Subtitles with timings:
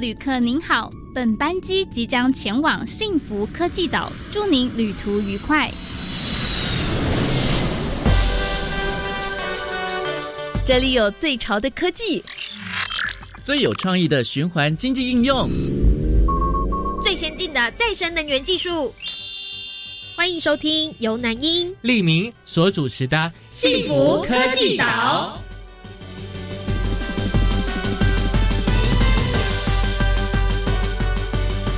[0.00, 5.70] 旅客您好，本班机即将前往幸福科技岛，祝您旅途愉快。
[10.64, 12.24] 这里有最潮的科技，
[13.44, 15.46] 最有创意的循环经济应用，
[17.04, 18.90] 最先进的再生能源技术。
[20.16, 23.18] 欢迎收听由南英、利明所主持的
[23.50, 25.38] 《幸福科技岛》。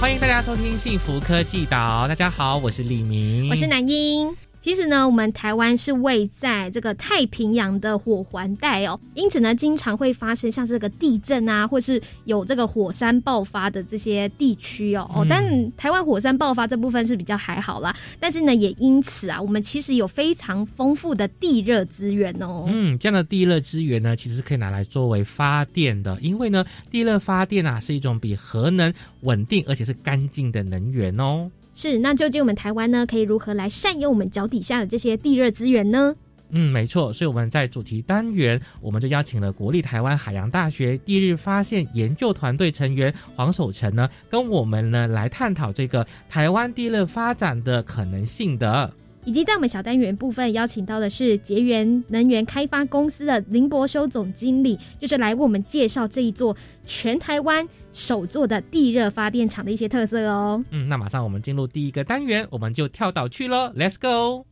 [0.02, 2.06] 欢迎大家收听《幸福科技岛》。
[2.08, 4.36] 大家好，我是李明，我是南英。
[4.62, 15.10] 其实呢，我们台湾是位在这个太平洋的火环带哦，因此呢，经常会发生像这个地震啊，或是有这个火山爆发的这些地区哦。
[15.12, 15.44] 哦，但
[15.76, 17.92] 台湾火山爆发这部分是比较还好啦。
[18.20, 22.66] 但是呢，也因此啊，我们其实有非常丰富的地热资源哦。
[22.68, 31.50] 嗯，这样的地热资源呢，其实可以拿来作为发电的，因为呢，地热发电啊是一种比核能稳定而且是干净的能源哦。
[31.82, 36.14] 是，那究竟我们台湾呢，可以如何来善用我们脚底下的这些地热资源呢？
[36.50, 48.88] 嗯，没错，所以我们在主题单元，我们就邀请了国立台湾海洋大学地热发现研究团队成员黄守成呢，跟我们呢来探讨这个台湾地热发展的可能性的。
[49.24, 56.56] 以及在我们小单元部分邀请到的是捷源能源开发公司的林博修总经理，就是来为我们介绍这一座
[56.86, 60.64] 全台湾首座的地热发电厂的一些特色哦。
[60.70, 64.44] 嗯，那马上我们进入第一个单元，我们就跳岛去喽，Let's go！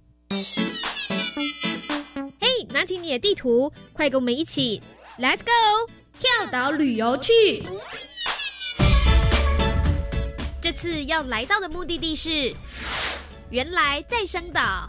[2.38, 4.80] 嘿，拿起你的地图，快跟我们一起
[5.18, 5.90] Let's go
[6.20, 7.64] 跳岛旅游去！
[10.62, 12.54] 这次要来到的目的地是。
[13.52, 14.86] 原来再生岛，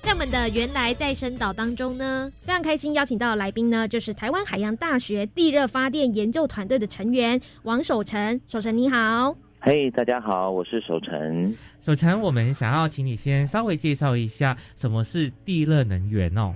[0.00, 8.40] 在我们的原来再生岛当中呢，非常开心邀请到的来宾呢，就是台湾海洋大学地热发电研究团队的成员王守成。
[8.46, 11.52] 守成你好，嘿，大家好，我是守成。
[11.82, 16.54] 守成，我们想要请你先稍微介绍一下什么是地热能源哦。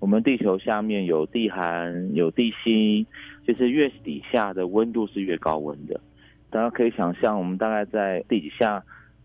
[0.00, 3.06] 我们地球下面有地寒，有地心。
[3.52, 6.00] 其实越底下的温度是越高温的，
[6.50, 8.80] 大家可以想象，我们大概在地底下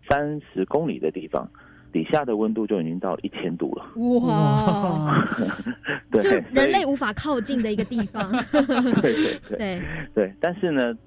[0.09, 1.47] 三十公里的地方，
[1.93, 3.85] 底下的温度就已经到一千度了。
[4.25, 5.23] 哇！
[6.09, 8.31] 对，就人类无法靠近的一个地方。
[9.03, 9.81] 对对对
[10.15, 10.33] 对。
[10.41, 10.97] 但是呢，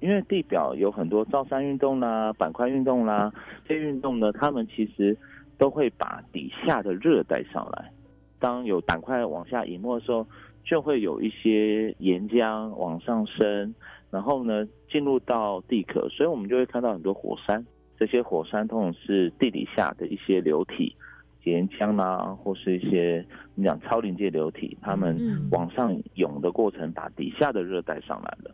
[0.00, 3.30] 因为地表有很多造山运动啦、板块运动啦，
[3.68, 5.14] 这些运动呢，他们其实
[5.58, 7.90] 都会把底下的热带上来。
[8.38, 10.26] 当有板块往下隐没的时候。
[10.64, 13.74] 就会有一些岩浆往上升，
[14.10, 17.64] 然后呢进入到地壳，所以我们就会看到很多火山。
[17.98, 20.96] 这些火山通常是地底下的一些流体，
[21.44, 28.50] 岩浆啊，或是一些我们讲超临界流体，它们往上涌的过程，把底下的热带上来了。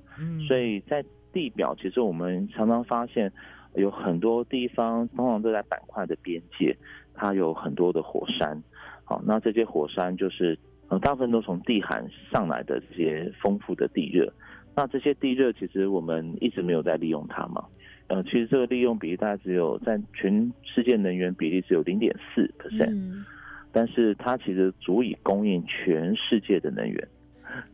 [0.48, 3.32] 所以在地表，其实我们常常发现
[3.76, 6.76] 有很多地方，通常都在板块的边界，
[7.14, 8.60] 它有很多的火山。
[9.04, 10.58] 好，那这些火山就是。
[10.90, 14.30] 呃，大部分都从地寒上来的这些丰富的地热，
[14.74, 17.64] 那这些地热其实我们一直没有在利用它嘛。
[18.08, 23.24] 呃，其实这个利用比例大概只有在全世界能源比例只有零点四 percent，
[23.70, 27.08] 但是它其实足以供应全世界的能源。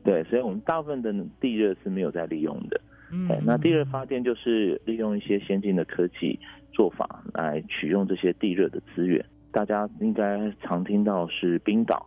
[0.05, 1.11] 对，所以我们大部分的
[1.41, 2.79] 地热是没有在利用的。
[3.11, 6.39] 嗯，那地热发电就是利用一些先进的科技
[6.71, 9.25] 做法来取用这些地热的资源。
[9.51, 12.07] 大家应该常听到是冰岛。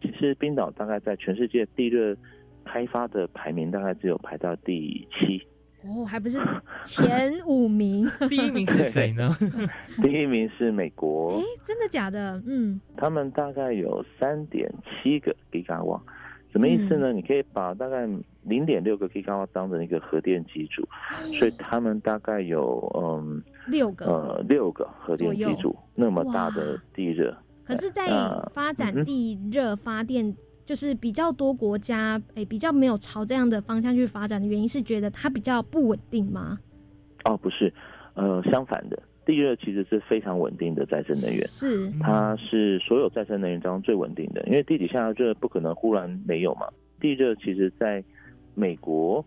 [0.00, 2.16] 其实冰岛大概在全世界地热
[2.64, 5.40] 开发的排名大概只有排到第七
[5.82, 6.38] 哦，还不是
[6.84, 8.06] 前五名。
[8.28, 9.34] 第一名是谁呢？
[10.02, 11.38] 第一名是美国。
[11.38, 12.42] 哎，真的假的？
[12.46, 14.70] 嗯，他们大概有三点
[15.02, 16.02] 七个 gigawatt，
[16.52, 17.14] 什么意思呢？
[17.14, 18.06] 你可以把大概
[18.42, 20.86] 零点六个 gigawatt 当成一个核电机组，
[21.38, 27.34] 所以他们大概有嗯六个呃六个核电机组那么大的地热。
[27.70, 28.06] 可是，在
[28.52, 30.34] 发展地热发电，
[30.66, 36.58] 就是比较多国家诶，比较没有朝这样的方向去发展的原因，是觉得它比较不稳定吗？
[37.24, 37.72] 哦，不是，
[38.14, 46.66] 呃，相反的，地热其实是非常稳定的再生能源，是，它是所有再生能源当中最稳定的，因为地底下的热不可能忽然没有嘛。
[47.00, 48.02] 地热其实在
[48.54, 49.24] 美国。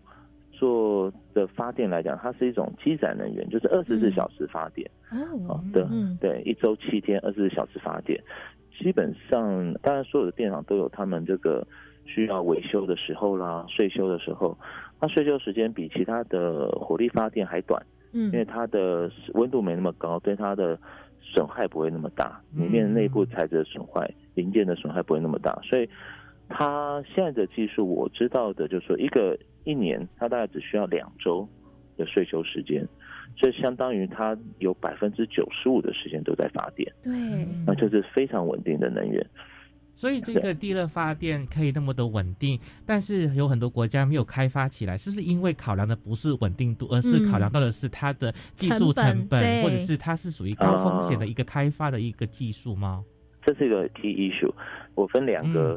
[0.58, 4.88] 做的发电来讲，它是一种积攒能源，就是二十四小时发电。
[5.48, 5.84] 哦，对，
[6.20, 8.18] 对，一周七天，二十四小时发电。
[8.78, 11.66] 基本上，当然所有的电厂都有他们这个
[12.04, 14.56] 需要维修的时候啦，税修的时候，
[15.00, 17.80] 它税修时间比其他的火力发电还短。
[18.12, 20.78] 嗯，因为它的温度没那么高，对它的
[21.20, 25.88] 损害不会那么大，里面内部材质的损坏、零件的损害不会那么大，所以。
[26.46, 31.48] 它现在的技术我知道的，就是说一个一年它大概只需要两周
[31.96, 32.86] 的睡休时间，
[33.36, 37.12] 所以相当于它有百分之九十五的时间都在发电，对，
[37.66, 39.24] 那就是非常稳定的能源。
[39.96, 53.04] 所以这个地热发电可以那么的稳定，但是有很多国家没有开发起来，是不是因为考量的不是稳定度，而是考量到的是它的技术成本，或者是它是属于高风险的一个开发的一个技术吗？
[53.44, 54.52] 这是一个 key issue，
[54.94, 55.76] 我分两个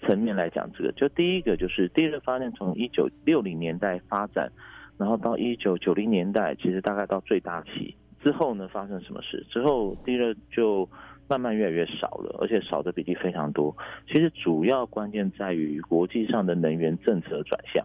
[0.00, 0.92] 层面来讲这个。
[0.92, 4.50] 就第一个就是地热发电从一九六零年代发展，
[4.98, 9.44] 然后到一九九零年代，其实大概到最大期之后呢，发生什么事？
[9.48, 10.88] 之后地热就。
[11.28, 13.76] 慢慢越来越少了，而且少的比例非常多。
[14.06, 17.84] 其实主要关键在于国际上的能源政策转向。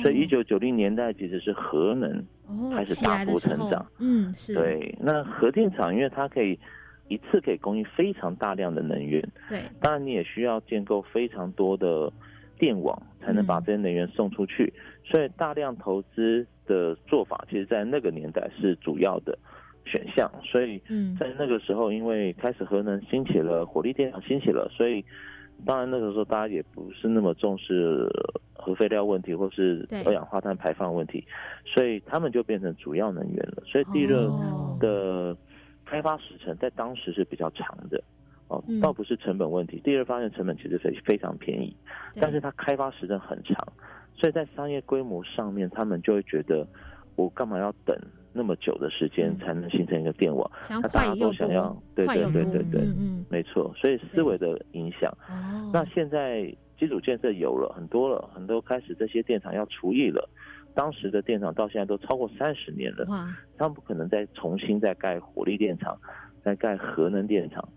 [0.00, 2.10] 所以一九九零年代其实是核能
[2.74, 3.84] 开始大幅成长。
[3.98, 4.54] 嗯，是。
[4.54, 6.58] 对，那核电厂因为它可以
[7.10, 9.20] 一次可以供应非常大量的能源。
[9.50, 9.60] 对。
[9.82, 12.10] 当然你也需要建构非常多的
[12.58, 14.72] 电网，才能把这些能源送出去。
[15.04, 19.38] 所以大量投资的做法，其实在那个年代是主要的。
[19.86, 20.78] 选项，所以
[21.18, 25.02] 在那个时候，因为开始核能兴起了，火力电厂兴起了，所以
[25.64, 28.06] 当然那个时候大家也不是那么重视
[28.52, 31.24] 核废料问题或是二氧化碳排放问题，
[31.64, 33.62] 所以他们就变成主要能源了。
[33.66, 34.30] 所以地热
[34.78, 35.34] 的
[35.90, 38.00] 开发时程在当时是比较长的
[38.46, 41.76] 哦，倒不是成本问题，第二发现成本其实非非常便宜，
[42.20, 43.56] 但是它开发时程很长，
[44.14, 46.64] 所以在商业规模上面，他们就会觉得
[47.16, 47.96] 我干嘛要等？
[48.32, 55.12] 那么久的时间才能形成一个电网，那大家都想要，对对对对对，嗯没错，所以思维的影响。
[55.72, 56.44] 那现在
[56.78, 60.30] 基础建设有了很多了，很多开始这些电厂要除役了。
[60.74, 63.04] 当时的电厂到现在都超过三十年了，
[63.56, 65.98] 他们不可能再重新再盖火力电厂，
[66.42, 67.68] 再盖核能电厂。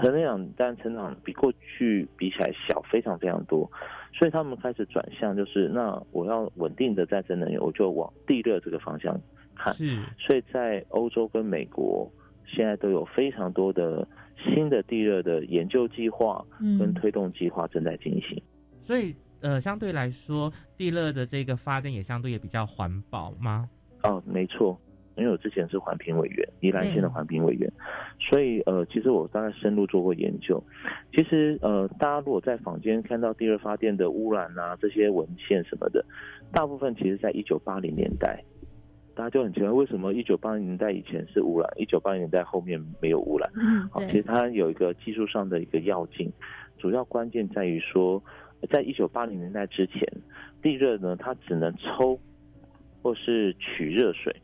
[0.00, 3.70] 核能厂但成长比过去比起来小非常非常多，
[4.12, 9.20] 所以他们开始转向，就是那我要稳定的再生能源，我就往地热这个方向。
[9.56, 9.72] 看，
[10.18, 12.10] 所以在欧洲跟美国
[12.44, 14.06] 现在都有非常多的
[14.36, 16.44] 新的地热的研究计划
[16.78, 18.42] 跟推动计划正在进行。
[18.82, 19.14] 所以，
[19.44, 23.68] 呃，相对来说，地热的这个发电也相对也比较环保吗？
[24.02, 24.80] 哦，没错，
[25.16, 27.70] 因为我之前是环评委员，宜兰县的环评委员，
[28.18, 30.64] 所以呃，其实我大概深入做过研究。
[31.12, 36.02] 其实呃，大家如果在坊间看到地热发电的污染啊这些文献什么的，
[36.50, 38.42] 大部分其实在一九八零年代。
[39.16, 43.48] 大家就很奇怪，为什么一九八零年代以前是污染，一九八零年代后面没有污染？
[43.54, 46.28] 嗯，好，其实它有一个技术上的一个要件，
[46.78, 48.20] 主要关键在于说，
[48.66, 50.06] 在一九八零年代之前，
[50.62, 52.18] 地热呢，它只能抽
[53.02, 54.34] 或是取热水，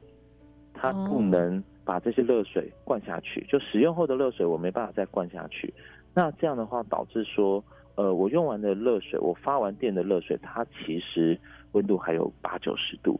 [0.75, 3.45] 它不能把这些热水灌下去。
[3.49, 5.73] 就使用后的热水，我没办法再灌下去。
[6.15, 7.63] 那这样的话，导致说，
[7.95, 11.39] 呃，我用完的热水，我发完电的热水，它其实
[11.73, 13.19] 温度还有八九十度。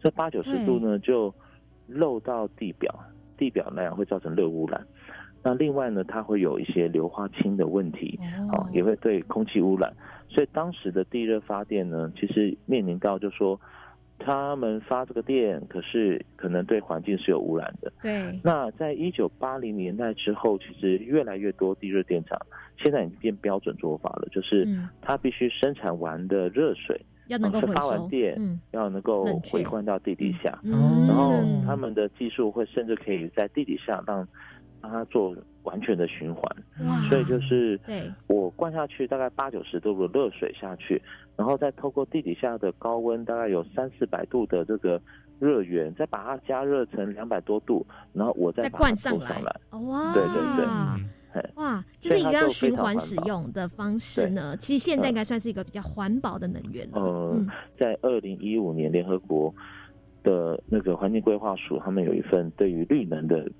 [0.00, 1.32] 这八九十度呢，就
[1.86, 2.92] 漏到地表，
[3.36, 4.84] 地表那样会造成热污染。
[5.42, 8.18] 那另外呢，它会有一些硫化氢的问题，
[8.52, 9.92] 哦，也会对空气污染。
[10.28, 13.60] 所以当时的地热发电呢，其实面临到就说，
[14.18, 17.92] 他们发这个电，可是可能对环境是有污染的。
[18.00, 18.40] 对。
[18.42, 22.38] 那在一九八零年代之后，其实越来越多地热电厂
[22.78, 24.66] 现在已经变标准做法了，就是
[25.00, 27.00] 它必须生产完的热水。
[27.28, 28.36] 要能够发完电，
[28.72, 31.32] 要能够回灌到地底下，然后
[31.64, 34.26] 他们的技术会甚至可以在地底下让
[34.82, 36.44] 让它做完全的循环。
[37.08, 37.80] 所以就是
[38.26, 41.00] 我灌下去大概八九十度的热水下去，
[41.36, 45.00] 然后再透过地底下的高温，大概有三四百度的这个
[45.38, 49.40] 热源，再把它加热成两百多度，然后我再把它灌上来。
[49.70, 50.66] 哇，对对对。
[51.54, 54.54] 哇，就是一个要循环使用的方式呢。
[54.58, 57.00] 其实现在应该算是一个比较环保的能源了。
[57.00, 57.48] 嗯，
[57.78, 59.54] 在二零一五年，联合国
[60.22, 63.50] 的那个环境规划署，他们有一份对于绿能的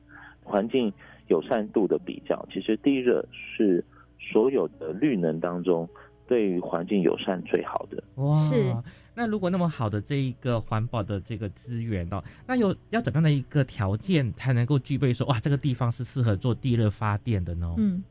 [0.45, 0.93] 环境
[1.29, 2.47] 友善度的比较。
[2.53, 3.85] 其实地热是
[4.19, 5.89] 所有的绿能当中
[6.27, 8.03] 对于环境友善最好的。
[8.17, 8.75] 哇，是。
[9.15, 17.75] 那如果那么好的这一个环保的这个资源哦，那有要怎样的一个条件才能够具备说哇这个地方是适合做地热发电的呢？
[17.77, 18.03] 嗯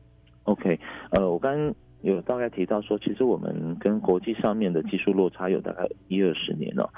[0.44, 0.78] ，OK，
[1.10, 6.88] 呃，我刚刚有大概提到说，其实我们跟国际上面的技术落差有大概一二十年哦，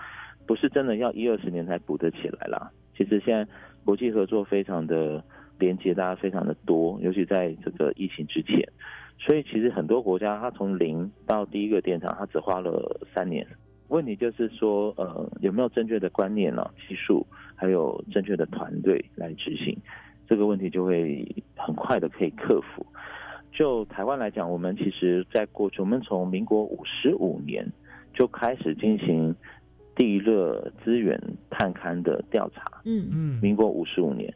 [0.45, 2.71] 不是真的要一二十年才补得起来啦。
[2.95, 3.51] 其实现在
[3.87, 5.25] 国际合作非常的
[5.59, 8.67] 连接，大家非常的多，尤其在这个疫情之前，
[9.19, 13.47] 所以其实很多国家它从零到第一个电厂，它只花了三年。
[13.89, 16.69] 问题就是说，呃，有没有正确的观念呢？
[16.89, 19.77] 技术还有正确的团队来执行，
[20.27, 22.85] 这个问题就会很快的可以克服。
[23.53, 27.65] 就台湾来讲，我们其实在过去，我们从民国五十五年
[28.13, 29.37] 就开始进行
[29.95, 31.21] 地热资源
[31.51, 32.65] 探勘的调查。
[32.85, 34.33] 嗯嗯，民国五十五年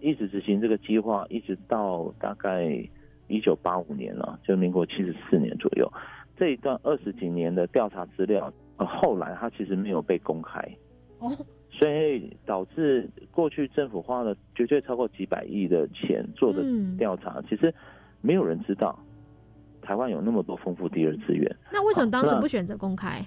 [0.00, 2.66] 一直执行这个计划，一直到大概
[3.28, 5.90] 一九八五年了，就民国七十四年左右。
[6.36, 10.60] 这一段二十几年的调查资料，呃，后来它其实没有被公开。
[11.18, 11.28] 哦，
[11.70, 17.72] 所以导致过去政府花了绝对超过几百亿的钱做的嗯调查，其实
[18.22, 18.98] 没有人知道
[19.82, 21.54] 台湾有那么多丰富第二资源。
[21.70, 23.22] 那为什么当时不选择公开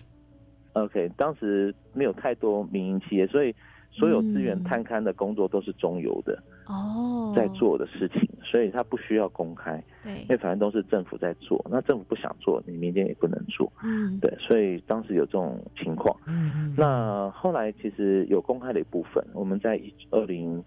[0.74, 3.54] ？OK，当时没有太多民营企业，所以
[3.92, 11.64] 所有资源嗯探勘的工作都是中游的哦，在，做的事情，所以他不需要公开，对因，为反正都是政府在做。
[11.70, 16.16] 那政府不想做，你民间也不能做，嗯，对，所以当时有这种情况。
[16.26, 19.80] 嗯嗯，那后来其实有公开的一部分，我们在
[20.12, 20.64] 二零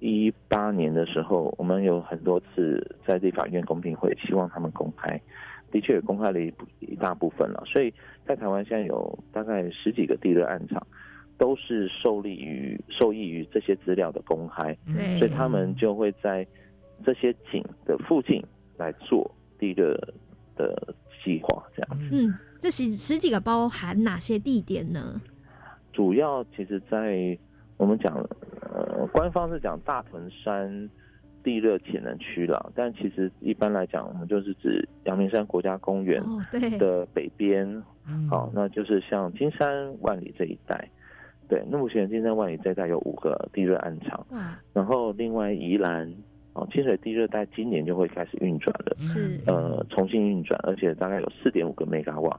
[0.00, 5.20] 一八年的时候，我们有很多次在立法院公听会，希望他们公开，
[5.70, 7.62] 的确也公开了一部一大部分了。
[7.66, 7.92] 所以
[8.26, 10.86] 在台湾现在有大概十几个地热暗场，
[11.38, 16.44] 都是受利于受益于这些资料的公开，对所以他们就会在
[17.06, 18.44] 这些井的附近
[18.76, 19.94] 来做地热
[20.56, 22.08] 的计划，这样子。
[22.10, 25.22] 嗯，这十十几个包含哪些地点呢？
[25.92, 27.38] 主要其实，在
[27.76, 28.14] 我们讲，
[28.72, 30.90] 呃，官方是讲大屯山
[31.44, 37.64] 地热潜能区了，但其实一般来讲，我们就是指阳明山国家公园哦，对，的北边，
[38.08, 40.88] 嗯好、那就是像金山万里这一带。
[41.48, 46.12] 对，那目前金山万里这一带有五个地热暗场，哇，然后另外宜兰
[46.52, 48.94] 哦，清水地热带今年就会开始运转了。
[48.96, 52.38] 是呃重新运转，而且大概有四点五个 mega 瓦。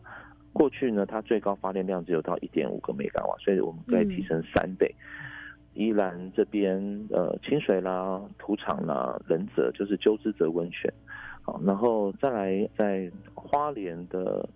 [0.54, 4.94] 过去呢，它最高发电量只有到一点五个 mega 瓦，所以我们可以提升三倍。
[5.76, 10.92] 宜兰这边呃清水啦、土场啦、仁泽就是鸠之泽温泉，
[11.44, 14.48] 好，然后再来在花莲的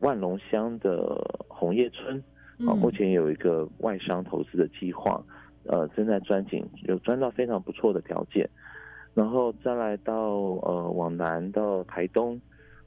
[0.00, 2.20] 万隆乡的红叶村，
[2.60, 2.78] 啊，嗯。
[2.78, 5.22] 目前有一个外商投资的计划，
[5.64, 8.48] 呃，正在钻井，有钻到非常不错的条件，
[9.14, 12.40] 然后再来到呃往南到台东，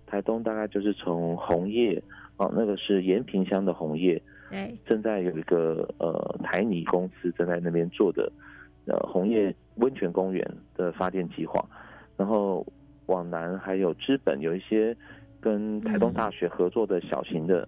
[0.06, 2.02] 台东大概就是从红叶，
[2.38, 8.32] 哦、那个是延平乡的红叶，对，正在有一个呃台泥公司正在那边做的
[8.86, 11.64] 呃红叶温泉公园的发电计划，
[12.18, 12.66] 然后
[13.08, 14.96] 往南还有资本有一些
[15.42, 17.68] 跟台东大学合作的小型的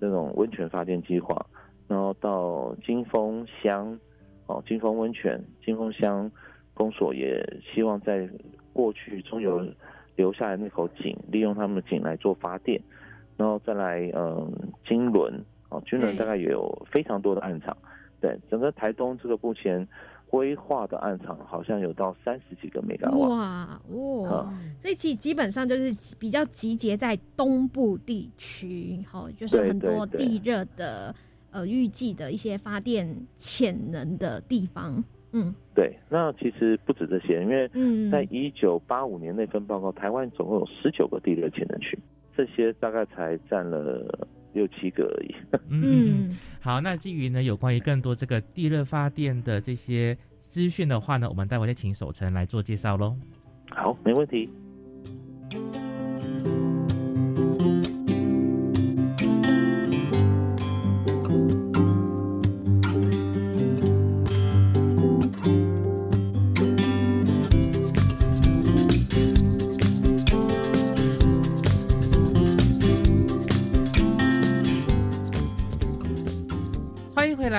[0.00, 1.44] 那种温泉发电计划，
[1.86, 3.98] 然后到金峰乡
[4.46, 6.30] 哦金峰温泉金峰乡
[6.72, 8.28] 公所也希望在
[8.72, 9.64] 过去中游
[10.16, 12.80] 留下来那口井，利用他们的井来做发电，
[13.36, 14.50] 然后再来嗯
[14.86, 15.32] 金轮
[15.68, 17.76] 哦，金轮大概也有非常多的暗场，
[18.20, 19.86] 对，整个台东这个目前
[20.30, 31.12] 规划的暗场好像有到三十几个 mega 瓦，哇哇啊，所以其实基本上就是比较集结在东部地区，好，就是很多地热的
[31.50, 35.02] 呃预计的一些发电潜能的地方。
[35.32, 35.52] 嗯。
[35.74, 41.98] 对，那其实不止这些，因为嗯，在一九八五年那份报告，台湾总共有十九个地热潜能区，
[42.36, 45.34] 这些大概才占了六七个而已。
[45.68, 53.16] 嗯 好，那基于呢有关于更多这个地热发电的这些资讯的话呢，我们待会再请守成来做介绍喽。
[53.70, 54.48] 好，没问题。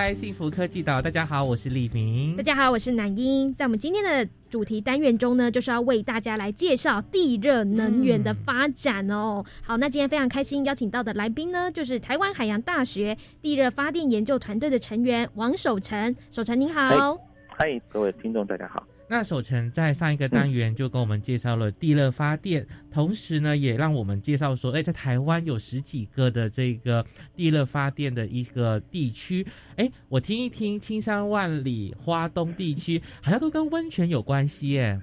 [0.01, 2.41] 来，幸福科技岛，大家好，我是李明大。
[2.41, 3.53] 家好，我是南英。
[3.53, 9.45] 在我们今天的主题单元中呢，就是要为大家来介绍地热能源的发展哦。
[9.61, 16.15] 好，那今天非常开心邀请到的来宾呢，就是台湾海洋大学地热发电研究团队的成员王守成。
[16.31, 17.15] 守成您好。
[17.49, 18.83] 嗨，各位听众，大家好。
[19.11, 34.97] 那守成在上一个单元就跟我们介绍了地热发电，同时呢，也让我们介绍说，哎，在台湾有十几个的这个地热发电的一个地区，哎，我听一听，青山万里、花东地区好像都跟温泉有关系耶。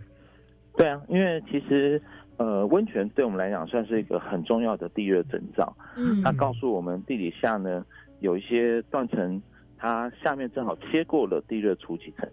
[0.75, 2.01] 对啊，因为其实
[2.39, 5.77] 呃，温泉对我们来讲算是一个很重要的地热征兆。
[5.99, 7.85] 嗯它告诉我们地底下呢
[8.21, 9.43] 有一些断层，
[9.77, 12.27] 它下面正好切过了地热储集层。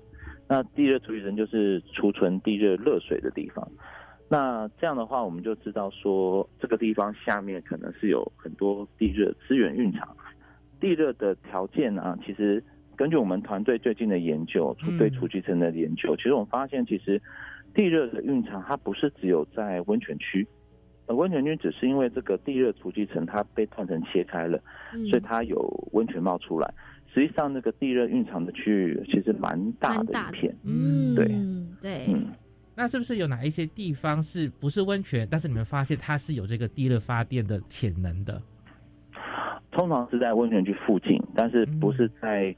[0.47, 3.67] 那地热储集层就是储存地热热水的地方。
[4.27, 10.15] 那这样的话，我们就知道说这个地方下面可能是有很多地热资源蕴藏。
[10.79, 12.63] 地热的条件啊，其实
[12.95, 17.21] 根据我们团队最近的研究，对储集层的研究，其实我们发现，其实
[17.73, 20.47] 地热的蕴藏它不是只有在温泉区，
[21.07, 24.59] 温泉区只是因为这个地热储集层它被断层切开了，
[25.09, 25.59] 所以它有
[25.93, 26.73] 温泉冒出来。
[27.15, 30.53] 实际上，那个地热蕴藏的区域其实蛮大的一片。
[30.65, 31.25] 嗯，对
[31.81, 32.13] 对。
[32.13, 32.27] 嗯，
[32.75, 38.41] 那是不是有哪一些地方是不是温泉，但是你们发现它是有这个地热发电的潜能的？
[39.71, 42.53] 通常是在温泉区附近，但是不是在，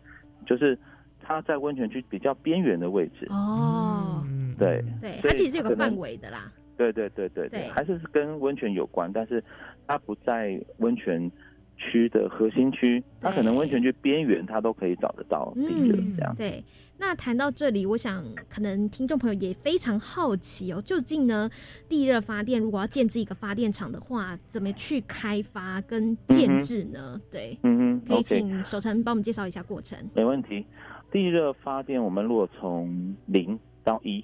[0.45, 0.75] 就是
[1.21, 3.27] 它在温泉区比较边缘的位置。
[3.29, 4.25] 哦，
[4.57, 6.51] 对对，它其实是有个范围的啦。
[6.77, 9.43] 对对对对对，还是跟温泉有关，但是
[9.87, 11.31] 它不在温泉
[11.77, 16.35] 区的核心区，它可能温泉区边缘它都可以找得到地热这样。
[16.35, 16.63] 对，
[16.97, 21.49] 那谈到这里，我想可能听众朋友也非常好奇哦，究竟呢
[21.87, 27.21] 地热发电如果要建置一个发电厂的话，怎么去开发跟建制呢？
[27.31, 29.97] 对，嗯哼，可以请守成帮我们介绍一下过程。
[30.13, 30.65] 没问题，
[31.11, 34.23] 地热发电我们如果从零到一。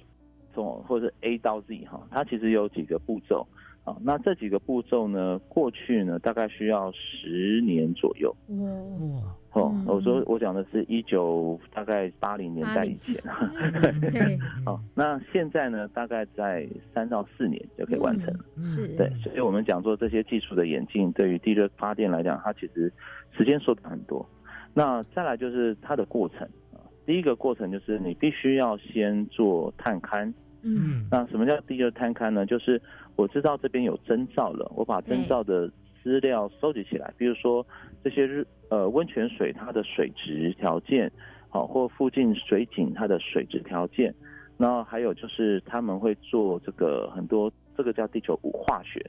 [0.54, 3.44] 从或者 A 到 Z 哈，它其实有几个步骤
[3.84, 3.96] 啊。
[4.02, 8.34] 那这几个步骤呢，过去呢大概需要十年左右。
[8.48, 9.22] 哇
[9.52, 13.14] 哦，我说我讲的是一九大概八零年代以前。
[14.10, 14.36] 对。
[14.64, 18.34] 好，那现在呢，大概在三到四年就可以完成。
[18.64, 18.88] 是。
[18.96, 22.92] 对，所以我们讲说这些技术的演进，对于地热发电来讲，它其实
[23.30, 24.28] 时间缩短很多。
[24.72, 26.40] 那再来就是它的过程
[26.72, 30.32] 啊，第一个过程就是你必须要先做探勘。
[30.62, 32.44] 嗯，那什么叫地热探勘呢？
[32.44, 32.82] 就是
[33.16, 35.70] 我知道这边有征兆了，我把征兆的
[36.02, 37.66] 资料收集起来，比如说
[38.02, 41.10] 这些日呃温泉水它的水质条件，
[41.48, 44.14] 好或附近水井它的水质条件，
[44.56, 49.04] 那还有就是他们会做这个很多这个叫地球化学。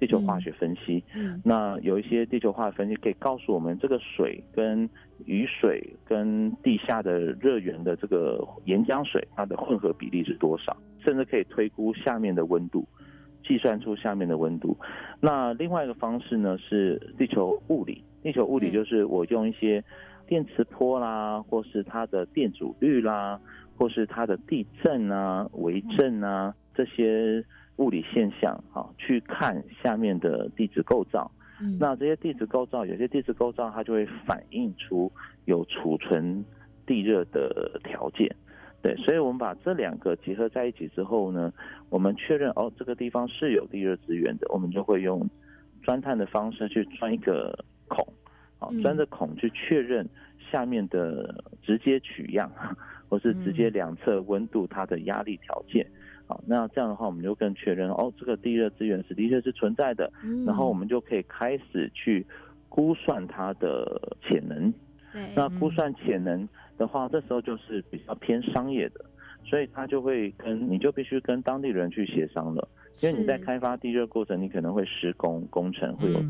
[0.00, 1.02] 地球化学分析，
[1.42, 4.88] 那有一些地球化学分析可以告诉我们，这个水跟
[5.24, 12.86] 雨水跟地下的热源的这个岩浆水，它的混合比例是多少，甚至可以推估下面的温度，
[13.48, 14.76] 计算出下面的温度。
[15.18, 19.82] 那另外一个方式呢是地球物理，地球物理就是我用一些
[20.26, 23.40] 电磁波啦，或是它的电阻率啦，
[23.78, 27.42] 或是它的地震啊、微震啊这些。
[27.78, 31.30] 物理现象，哈，去看下面的地质构造。
[31.60, 35.08] 嗯，那这些地质构造，有些地质构造它就会反映出
[35.44, 36.44] 有储存
[36.84, 38.28] 地热的条件。
[38.80, 41.52] 对，所以我们把这两个结合在一起之后呢，
[41.90, 45.28] 我们确认哦，这个地方是有地热资源的，我们就会用
[45.82, 48.06] 钻探的方式去钻一个孔，
[48.58, 50.08] 好，钻着孔去确认
[50.50, 52.50] 下面的直接取样，
[53.08, 55.84] 或是直接两侧温度它的压力条件。
[56.28, 60.12] 好，那这样的话，我们就更确认哦，这个地热资源是的确是存在的。
[60.22, 62.24] 嗯，然后我们就可以开始去
[62.68, 64.72] 估算它的潜能。
[65.12, 69.04] 对，那估算潜能的话，这时候就是比较偏商业的，
[69.44, 72.68] 所以他就会跟你就必须跟当地人去协商了，
[73.02, 76.22] 因为你在开发地热过程，你可能会施工工程会有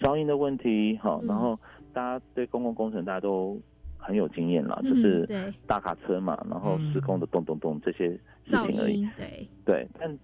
[0.00, 0.96] 噪音的问题。
[1.02, 1.58] 好，然后
[1.92, 3.60] 大家对公共工程大家都。
[3.98, 9.04] 很有经验了，就是大卡车嘛，然后施工的咚咚咚这些事情而已。
[9.16, 10.16] 对对，但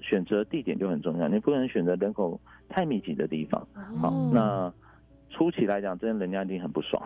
[0.00, 3.66] 选择地点就很重要，你不能选择人口太密集的地方。
[4.00, 4.72] 好，那
[5.34, 7.02] 初期来讲，真的人家一定很不爽，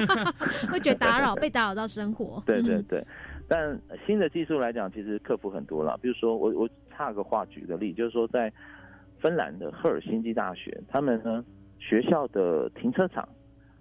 [0.72, 2.42] 会觉得打扰，被打扰到生活。
[2.46, 3.04] 对对对，
[3.46, 5.98] 但新的技术来讲，其实克服很多了。
[6.00, 8.50] 比如说，我我插个话，举个例，就是说在
[9.20, 11.44] 芬兰的赫尔辛基大学，他们呢
[11.78, 13.28] 学校的停车场。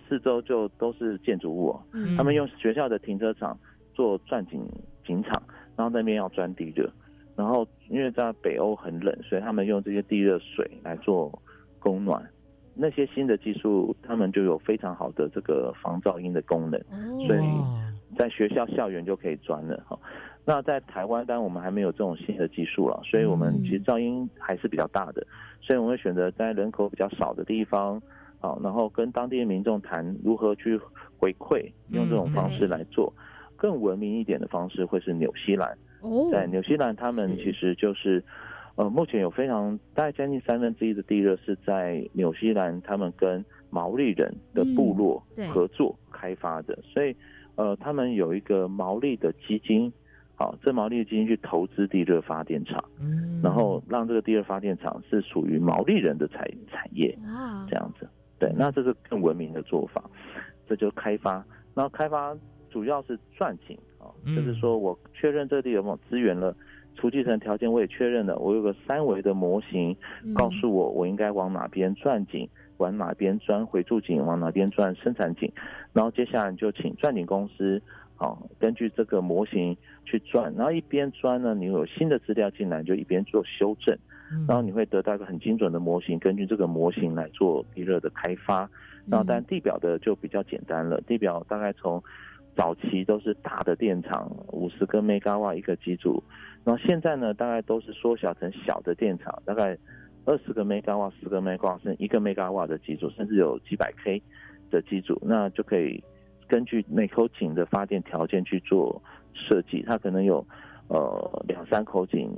[0.10, 1.78] 四周就都是建筑物，
[2.16, 3.60] 他们用学校的停车场
[3.94, 4.66] 做钻井
[5.06, 5.32] 井场，
[5.76, 6.90] 然后那边要钻地热，
[7.36, 11.30] 然后因为在北欧很冷，所以他们用这些地热水来做
[11.78, 12.26] 供暖。
[12.78, 16.80] 那些新的技术，他们就有非常好的这个防噪音的功能，
[17.26, 19.98] 所以在学校校园就可以钻了哈。
[20.46, 25.26] 那在台湾，当然我们还没有这种新的技术了，所以我们其实噪音还是比较大的，
[25.60, 28.02] 所以我们会选择在人口比较少的地方。
[28.40, 30.80] 好，然后跟当地的民众谈如何去
[31.18, 33.12] 回馈，用这种方式来做。
[33.56, 35.76] 更文明一点的方式会是纽西兰。
[36.02, 38.24] 哦，在纽西兰，他们其实就是，
[38.78, 46.78] 呃，目前有非常大概将近三分之一的地热是在纽西兰，他们跟毛利人的部落合作开发的。
[46.84, 47.16] 所以，
[47.56, 49.92] 呃，他们有一个毛利的基金，
[50.36, 58.08] 好，这毛利的基金去投资地热发电厂，嗯，然后让这个地热发电厂是属于毛利人的产产业，啊，这样子。
[58.38, 60.04] 对，那这是更文明的做法，
[60.68, 61.44] 这就开发。
[61.74, 62.38] 那开发
[62.70, 66.56] 主要是赚钱啊，就是说我确认这地有没有资源了，
[66.98, 69.96] 储集层条件我也确认了，我有个三维的模型，
[70.34, 75.50] 告诉我我应该往哪边钻井，往哪边钻回注井，往哪边钻生产井。
[75.94, 77.82] 然后接下来就请钻井公司，
[78.16, 80.54] 好，根据这个模型去钻。
[80.56, 83.96] 然后一边钻呢，你有新的资料进来，就一边做修正。
[84.48, 88.70] 然后你会得到一个很精准的模型，根据这个模型来做地热的开发。
[89.10, 92.04] 然后但地表的就比较简单了，地表大概从
[92.58, 96.22] 早期都是大的电厂，五十个 mega 瓦一个机组，
[96.66, 99.78] 然后现在呢大概都是缩小成小的电厂，大概
[100.26, 104.22] 二十个 mega 瓦、十个 mega 瓦甚至一个 mega 瓦的机组，甚至有几百 k
[104.72, 106.04] 的机组，那就可以
[106.48, 109.00] 根据每口井的发电条件去做
[109.36, 110.46] 设计，它可能有
[110.88, 112.30] 呃两三口井。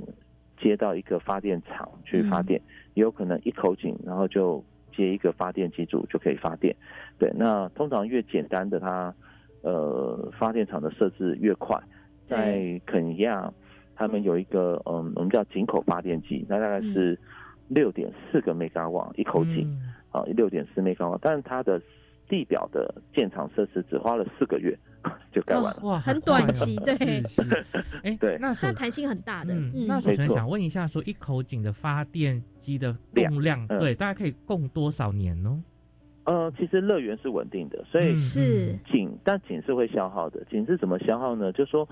[0.62, 2.60] 接到一个发电厂去发电，
[2.92, 4.62] 也有可能一口井，然后就
[4.94, 6.76] 接一个发电机组就可以发电。
[7.18, 9.14] 对，那通常越简单的它，
[9.62, 11.78] 呃，发电厂的设置越快。
[12.28, 13.52] 在肯尼亚，
[13.96, 17.18] 他们有一个嗯，我们叫井口发电机，那大概是
[17.68, 19.68] 六点四个 mega 瓦一口井，
[20.10, 21.80] 啊，六点四 mega 瓦，但是它的
[22.28, 24.78] 地表的建厂设施只花了四个月。
[25.32, 25.80] 就盖完了。
[25.82, 26.94] 哇，很短期，对，
[28.02, 29.54] 哎， 对，那它弹性很大的。
[29.54, 35.64] 嗯那首先想问一下，说一口井的发电机的供量，对，大概可以供多少年呢？
[36.30, 40.44] 呃，其实乐园是稳定的，所以是井，但井是会消耗的。
[40.44, 41.50] 井是怎么消耗呢？
[41.52, 41.88] 就说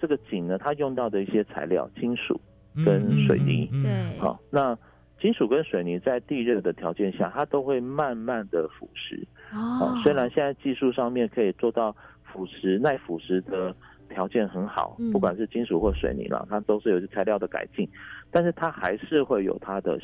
[0.00, 2.40] 这个井呢，它用到的一些材料，金属
[2.86, 4.78] 跟水泥，对，好，那
[5.20, 9.22] 金属跟水泥在地热的条件下，它都会慢慢的腐蚀。
[9.52, 11.94] 哦，虽然现在技术上面可以做到。
[12.32, 13.76] 腐蚀耐腐蚀的
[14.08, 17.86] 条件很好，不管是金属或水泥了，它都是有材料的改进，
[18.30, 20.00] 但是它还是会有它的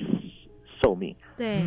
[0.82, 1.14] 寿命。
[1.36, 1.62] 对，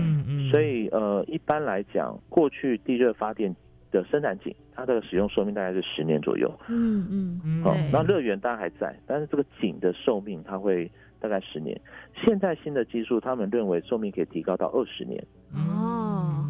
[0.50, 3.56] 所以呃，一般来讲，过去地热发电
[3.92, 6.52] 的生产井，它的使用寿命大概是十年左右。
[6.68, 7.64] 嗯嗯嗯。
[7.64, 11.80] 哦，那热源当然还在，但是这个井的寿命它会大概十年。
[12.26, 15.24] 现在新的技术，他们认为寿命可以提高到二十年。
[15.54, 16.48] 哦。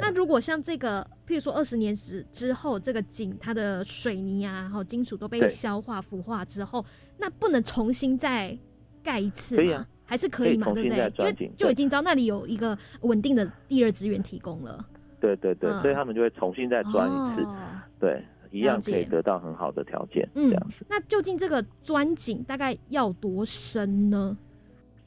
[0.00, 6.84] 那如果像这个，譬如说二十年之之后，这个井它的水泥啊，然后金属都被消化腐化之后，
[7.16, 8.58] 那不能重新再
[9.04, 9.86] 盖一次吗？
[10.04, 10.72] 还是可以嘛？
[10.72, 11.12] 对不对？
[11.18, 14.84] 因为就已经知道那里有一个稳定的第二资源提供了。
[15.20, 17.46] 对对对，所以他们就会重新再钻一次，
[17.98, 20.28] 对，一样可以得到很好的条件。
[20.34, 20.84] 嗯，这样子。
[20.88, 24.36] 那究竟这个钻井大概要多深呢？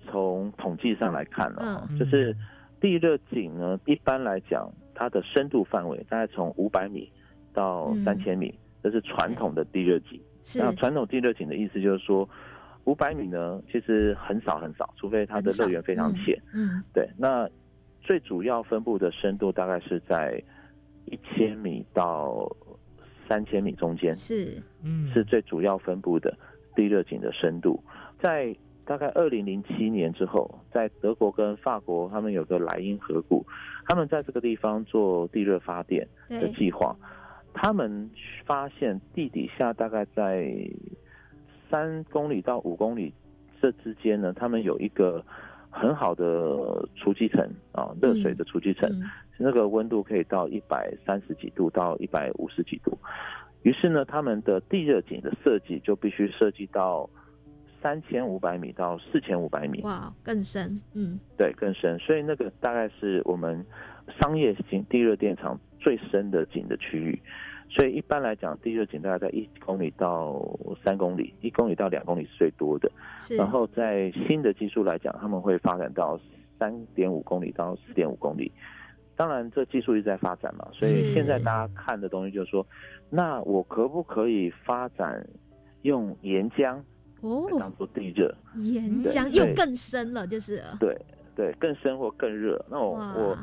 [0.09, 2.35] 从统计上来看呢，就是。
[2.79, 7.11] 地热井呢，一般来讲，它的深度范围大概从五百米
[7.51, 10.21] 到三千米，这是传统的地热井。
[10.57, 12.29] 那传统地热井的意思就是说，
[12.87, 16.41] 五百米呢，其实很少很少，除非它的乐园非常浅。
[16.53, 17.07] 嗯，对。
[17.17, 17.47] 那
[18.01, 20.41] 最主要分布的深度大概是在
[21.05, 22.49] 一千米到
[23.27, 26.35] 三千米中间，是，嗯，是最主要分布的
[26.75, 27.79] 地热井的深度，
[28.19, 28.55] 在。
[28.87, 33.45] 大概二零零七年之后，在德国跟法国，他们有个莱茵河谷，
[33.85, 36.95] 他们在这个地方做地热发电的计划。
[37.53, 38.09] 他们
[38.45, 40.55] 发现地底下大概在
[41.69, 43.13] 三公里到五公里
[43.61, 45.23] 这之间呢，他们有一个
[45.69, 48.89] 很好的储积层啊，热水的储积层，
[49.37, 52.97] 那个温度可以到一百三十几度到一百五十几度。
[53.63, 57.09] 于是呢，他们的地热井的设计就必须设计到。
[57.79, 63.63] 三千五百米到四千五百米，哇，更深，嗯，对，更深，所以那个大概是我们
[64.19, 67.21] 商业型地热电厂最深的井的区域，
[67.69, 70.41] 所以一般来讲，地热井大概在一公里到
[70.83, 72.89] 三公里，一公里到两公里是最多的，
[73.37, 76.19] 然后在新的技术来讲，他们会发展到
[76.57, 78.51] 三点五公里到四点五公里，
[79.15, 82.65] 当然这技术一直在发展嘛，所以现在大家看的东西就是说，
[83.09, 85.27] 那我可不可以发展
[85.81, 86.79] 用岩浆？
[87.21, 90.63] 哦，当做地热，岩浆又更深了，就是。
[90.79, 90.95] 对
[91.35, 92.63] 对，更深或更热。
[92.69, 93.37] 那我我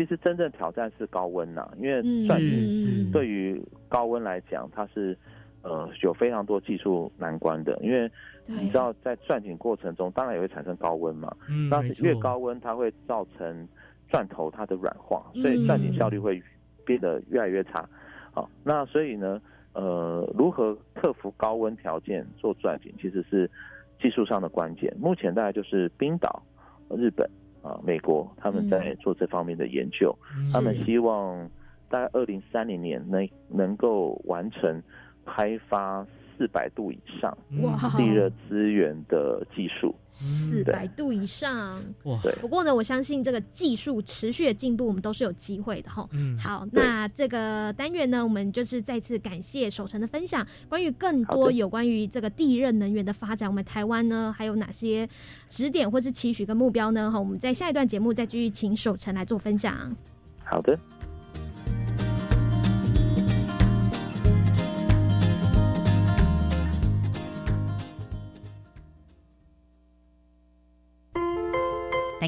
[0.00, 5.14] 其实真正挑战是高温呐，因为钻井对于高温来讲，它是
[5.60, 7.78] 呃有非常多技术难关的。
[7.82, 8.10] 因为
[8.46, 11.36] 你知道，在钻井过程中，当然也会产生高温嘛。
[11.50, 13.68] 嗯，那越高温，它会造成
[14.08, 16.42] 钻头它的软化，所以钻井效率会
[16.86, 17.86] 变得越来越差。
[18.32, 19.38] 好，那所以呢？
[19.74, 23.48] 呃，如何克服高温条件做钻井，其实是
[24.00, 24.92] 技术上的关键。
[24.98, 26.42] 目前大概就是冰岛、
[26.88, 27.30] 日本
[27.62, 30.16] 啊、美国他们在做这方面的研究，
[30.52, 31.48] 他们希望
[31.88, 34.82] 大概二零三零年能能够完成
[35.24, 36.06] 开发。
[36.40, 37.36] 四百度以上
[37.98, 42.18] 地热资源的技术，四百度以上哇！
[42.22, 42.34] 对。
[42.40, 46.08] 不过呢，我相信这个技术持续的进步，我们都是有机会的哈。
[46.12, 46.38] 嗯。
[46.38, 50.46] 好，那这个单元呢，我们就是再次感谢守成的分享。
[50.66, 55.06] 关于更多有关于这个地热能源的发展，我们台湾呢还有哪些
[55.46, 57.10] 指点或是期许跟目标呢？
[57.10, 59.94] 哈，我们在下一段节目再继续请守成来做分享。
[60.42, 60.78] 好的。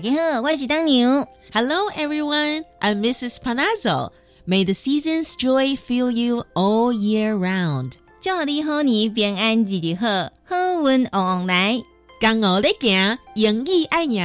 [0.02, 1.28] 家好，我是当牛。
[1.54, 3.38] Hello everyone, I'm Mrs.
[3.38, 4.12] Panazzo.
[4.46, 7.94] May the season's joy fill you all year round.
[8.22, 10.56] 祝你好年平安日日好，好
[10.90, 11.82] 运旺旺来。
[12.20, 14.24] 江湖咧行，英语爱赢。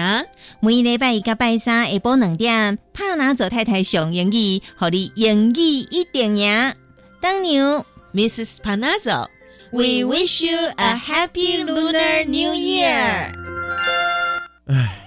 [0.61, 6.75] 每礼拜一到拜三下晡两点，帕拿佐太太上英语，互你英语一定赢。
[7.21, 8.57] 当牛，Mrs.
[8.62, 9.27] Panazzo.
[9.73, 13.33] We wish you a happy Lunar New Year.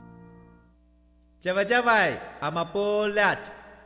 [1.41, 3.35] 加外加外，阿玛波拉，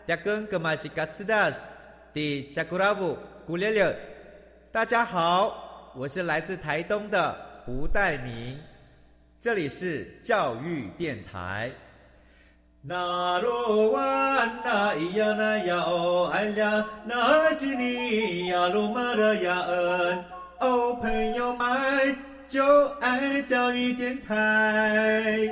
[0.06, 1.70] 扎根格玛西卡斯达斯，
[2.13, 3.98] 的加古拉布古列列。
[4.74, 7.34] 大家好，我是来自台东的
[7.65, 8.60] 胡代明，
[9.39, 11.72] 这里是教育电台。
[12.82, 14.02] 那罗哇
[14.65, 20.26] 那咿呀那呀哦哎呀，那是你呀鲁玛的呀恩，
[20.60, 22.18] 哦朋友们
[22.50, 25.50] 就爱教育电台。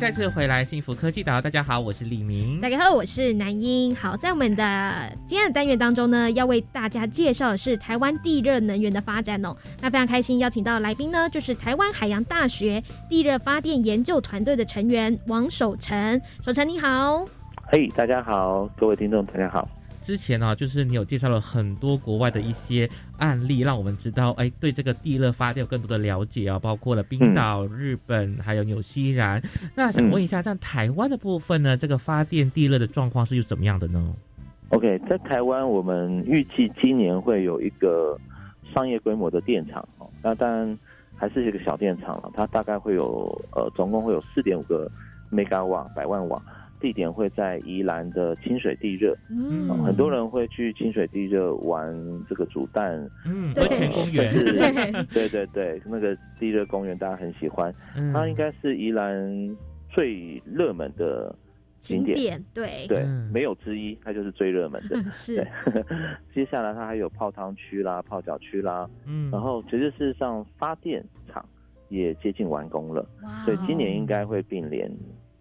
[0.00, 1.42] 再次回来，幸福科技岛。
[1.42, 2.60] 大家好，我是李明。
[2.60, 3.92] 大家好，我是南英。
[3.96, 9.56] 好，在我们的今天的单元当中呢，要为大家介绍的是台湾地热能源的发展哦。
[9.80, 12.80] 那非常开心邀请到来宾呢，就是台湾海洋大学
[13.10, 16.20] 地热发电研究团队的成员王守成。
[16.40, 17.26] 守成你好，
[17.66, 19.68] 嘿，大家好，各位听众大家好。
[20.08, 29.38] 之前呢，就是你有介绍了很多国外的一些案例，让我们知道，哎，对这个地热发电有更多的了解啊，包括了冰岛、日本还有纽西兰。
[29.74, 34.14] 那想问一下，在台湾的部分呢，这个发电地热的状况是又怎么样的呢
[34.70, 38.18] ？OK，在台湾，我们预计今年会有一个
[38.74, 40.78] 商业规模的电厂哦，那当然
[41.16, 44.90] 还是一个小电厂了，它大概会有呃，总共会有四点五个
[45.30, 46.42] mega 瓦百万瓦。
[46.80, 51.94] 地点会在宜兰的清水地热，嗯，很多人会去清水地热玩
[52.28, 52.94] 这个煮蛋，
[53.26, 54.32] 嗯，温泉公园，
[55.12, 57.74] 对对对，那个地热公园大家很喜欢，
[58.12, 59.56] 它应该是宜兰
[59.90, 61.34] 最热门的
[61.80, 65.02] 景点，对对，没有之一，它就是最热门的。
[65.10, 65.46] 是，
[66.34, 71.44] 接下来它还有泡汤区啦、泡脚区啦，嗯，然后其实事实上发电厂
[71.88, 73.06] 也接近完工了，
[73.44, 74.90] 所以今年应该会并联。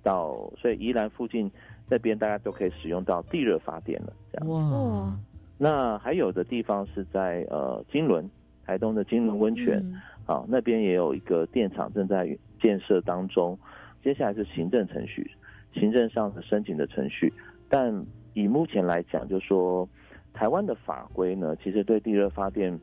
[0.07, 1.51] 到所以宜兰附近
[1.89, 5.13] 那边大家都可以使用到地热发电了，这样哇。
[5.57, 8.29] 那还有的地方是在呃金轮，
[8.65, 9.81] 台东的金轮温泉，
[10.25, 13.57] 好那边也有一个电厂正在建设当中。
[14.01, 15.29] 接下来是行政程序，
[15.73, 17.33] 行政上的申请的程序。
[17.67, 19.85] 但以目前来讲，就说
[20.33, 22.79] 台湾的法规呢，其实对地热发电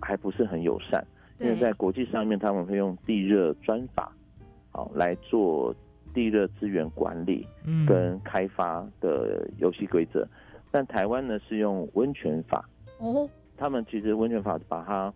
[0.00, 1.04] 还不是很友善，
[1.40, 4.12] 因为在国际上面他们会用地热专法，
[4.70, 5.74] 好来做。
[6.14, 7.46] 地热资源管理
[7.86, 10.26] 跟开发的游戏规则，
[10.70, 12.68] 但台湾呢是用温泉法。
[12.98, 15.12] 哦，他们其实温泉法把它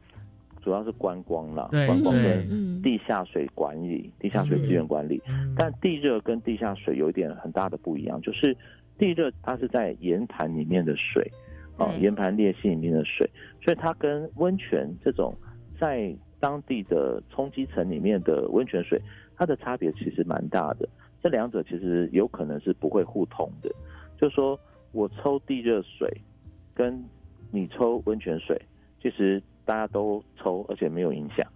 [0.63, 5.23] 主要是观光了，观光跟地下水管理、地下水资源管理，
[5.57, 8.57] 但地热跟地下水有一点很大的不一样，就是
[8.99, 11.31] 地热它是在岩盘里面的水，
[11.77, 13.29] 哦，岩盘裂隙里面的水，
[13.63, 15.35] 所以它跟温泉这种
[15.79, 19.01] 在当地的冲积层里面的温泉水。
[19.37, 20.89] 它的差别其实蛮大的，
[21.23, 23.71] 这两者其实有可能是不会互通的。
[24.19, 24.59] 就说
[24.93, 26.11] 我抽地热水，
[26.75, 27.05] 跟
[27.51, 28.61] 你抽温泉水，
[29.03, 31.47] 其实大家都抽，而且没有影响。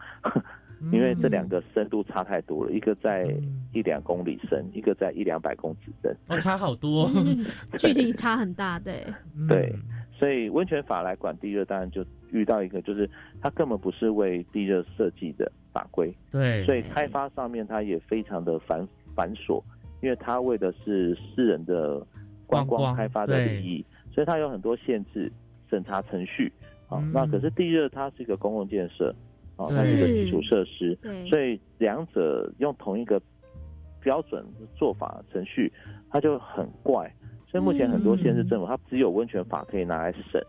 [0.92, 3.26] 因为这两个深度差太多了，一个在
[3.74, 7.06] 一两公里深，一个在一两百公尺深，哦，差好多，
[7.78, 9.04] 距离差很大，对，
[9.46, 9.70] 对，
[10.18, 13.08] 所以温泉法来管地热，当然就遇到一个，就是
[13.42, 19.62] 它根本不是为地热设计的法规，对，所以开发上面它也非常的繁繁琐，
[20.02, 22.04] 因为它为的是私人的
[22.46, 25.30] 观光开发的利益，所以它有很多限制
[25.68, 26.52] 审查程序，
[26.88, 29.14] 啊，那可是地热它是一个公共建设。
[29.56, 33.20] 啊，它是一个基础设施，所以两者用同一个
[34.00, 34.42] 标准
[34.74, 35.70] 做法程序，
[36.08, 37.12] 它就很怪。
[37.46, 40.42] 所以目前很多县市政府，它只有温泉法可以拿来审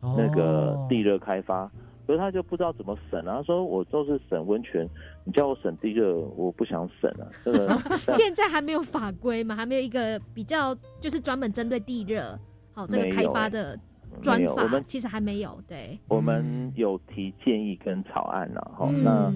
[0.00, 1.70] 那个地热开发，
[2.06, 3.36] 可是他就不知道怎么审啊。
[3.36, 4.88] 他说我都是审温泉，
[5.24, 7.26] 你叫我审地热，我不想审啊。
[7.44, 7.78] 这个
[8.12, 12.38] 现在还没有法规嘛，还没有一个比较就是专门针对地热
[12.72, 13.78] 好这个开发的。
[14.22, 19.30] 专法我们其实还没有，对，我们有提建议跟草案了哈，那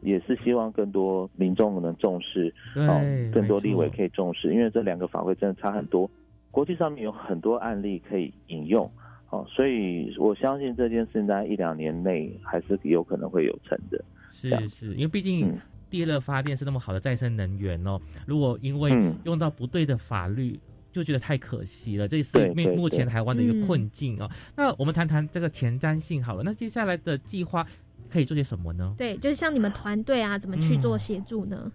[0.00, 2.98] 也是希望更多民众能重视，哦，
[3.30, 6.10] 更多立委可以重视，因为这两个法规真的差很多，
[6.50, 8.90] 国际上面有很多案例可以引用，
[9.32, 14.02] 哦，所以我相信这件事在一两年内还是有可能会有成的。
[14.30, 15.52] 是是，因为毕竟
[15.90, 18.92] 地热发电是那么好的再生能源哦，如果因为
[19.24, 20.58] 用到不对的法律。
[20.92, 24.28] 就觉得太可惜了，这是目目前台湾的一个困境哦。
[24.54, 26.42] 那我们谈谈这个前瞻性好了。
[26.42, 27.66] 那接下来的计划
[28.10, 28.94] 可以做些什么呢？
[28.98, 31.72] 对，就是像你们团队啊，怎么去做协助呢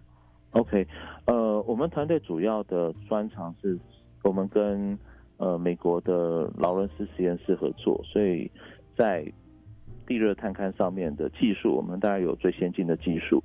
[0.51, 0.85] ？OK，
[1.25, 3.75] 呃，我们团队主要的专长是
[4.21, 4.95] 我们跟
[5.37, 8.49] 呃美国的劳伦斯实验室合作，所以
[8.95, 9.25] 在
[10.05, 13.43] 地热探勘上面的技术，我们大概有最先进的技术。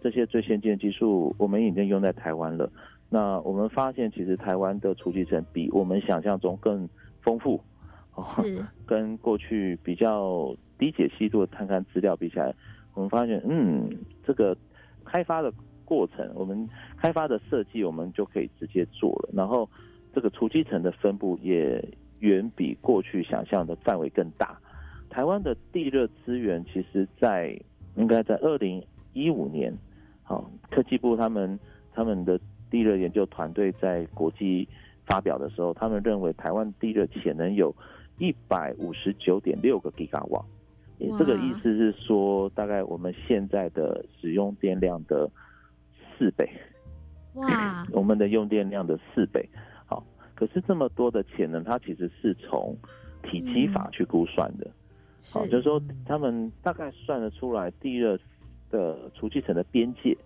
[0.00, 2.70] 这些最先进的技术，我们已经用在台湾了。
[3.08, 6.88] 那我们发现，其实台湾的储集层比我们想象中更
[7.20, 7.60] 丰富，
[8.14, 8.24] 哦，
[8.86, 12.54] 跟过去比较低解析度的探勘资料比起来，
[12.94, 13.88] 我们发现，嗯，
[14.24, 14.56] 这个
[15.04, 15.52] 开发的
[15.84, 19.30] 过程，我们开发的设计，我们就可以直接做了。
[19.32, 19.68] 然后，
[20.14, 21.82] 这个储集层的分布也
[22.20, 24.58] 远比过去想象的范围更大。
[25.08, 27.58] 台湾的地热资源，其实在
[27.96, 29.72] 应该在二零一五年，
[30.22, 31.58] 好，科技部他们
[31.92, 32.40] 他们的。
[32.70, 34.68] 地热研究团队在国际
[35.04, 37.74] 发表的时候，他们认为台湾地热潜能有
[38.16, 40.40] 一百五十九点六个吉瓦，
[41.18, 45.28] 这个意思是说，大概我们现在的使用电量的
[46.16, 46.48] 四倍。
[47.34, 47.84] 哇！
[47.90, 49.44] 我们的用电量的四倍。
[50.40, 52.76] 好，可是这么多的潜能，它其实是从
[53.22, 54.70] 体积法去估算的。
[55.32, 58.18] 好，就是说他们大概算得出来地热
[58.70, 60.16] 的储气层的边界，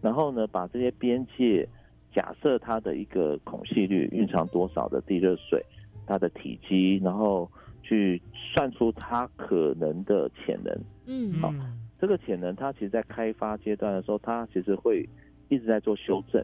[0.00, 1.68] 然后呢，把这些边界。
[2.10, 5.62] 假设它的一个孔隙率蕴藏多少的地热水，
[6.06, 7.48] 它的体积，然后
[7.82, 10.74] 去算出它可能的潜能。
[11.06, 11.52] 嗯，好，
[12.00, 15.06] 这个潜能它其实，在开发阶段的时候，它其实会
[15.50, 16.42] 一直在做修正。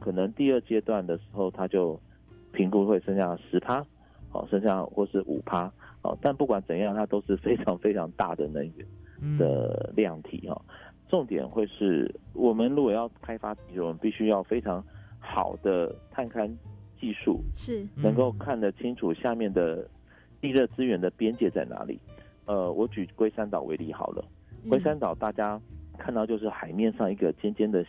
[0.00, 1.98] 可能第二阶段的时候，它就
[2.54, 3.84] 评估会剩下十趴，
[4.30, 10.58] 好，剩下或是五趴，好，但不管怎样，它都是非常非常大的能源的量体哈。
[11.08, 14.82] 重点会是我们如果要开发我们必须要非常。
[15.26, 16.46] 好的探勘
[17.00, 19.88] 技术是能够看得清楚下面的
[20.38, 21.98] 地热资源的边界在哪里。
[22.44, 24.22] 呃，我举龟山岛为例好了，
[24.68, 25.58] 龟山岛大家
[25.96, 27.82] 看到就是海面上一个尖尖的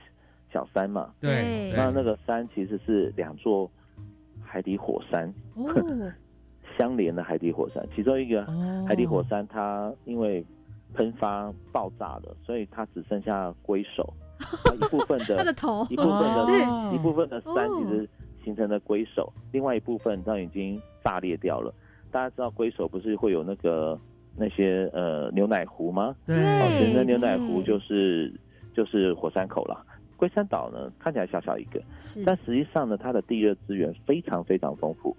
[0.49, 3.69] 小山嘛，对，那那个山其实是两座
[4.55, 5.29] 海底火山
[6.77, 8.47] 相连的海底火山，其中一个
[8.87, 10.45] 海底火山它因为
[10.93, 14.13] 喷发爆炸了，所以它只剩下龟首。
[14.73, 18.07] 一部分的，它的头，一部分的，一部分的山其实
[18.45, 21.73] 形成了龟首，另外一部分它已经炸裂掉了。
[22.09, 23.99] 大家知道龟首不是会有那个
[24.37, 26.15] 那些呃牛奶壶吗？
[26.25, 26.35] 对，
[26.79, 28.33] 形成牛奶壶就是
[28.73, 29.85] 就是火山口了。
[30.17, 31.81] 龟山岛呢看起来小小一个，
[32.25, 35.15] 但实际上呢它的地热资源非常非常丰富。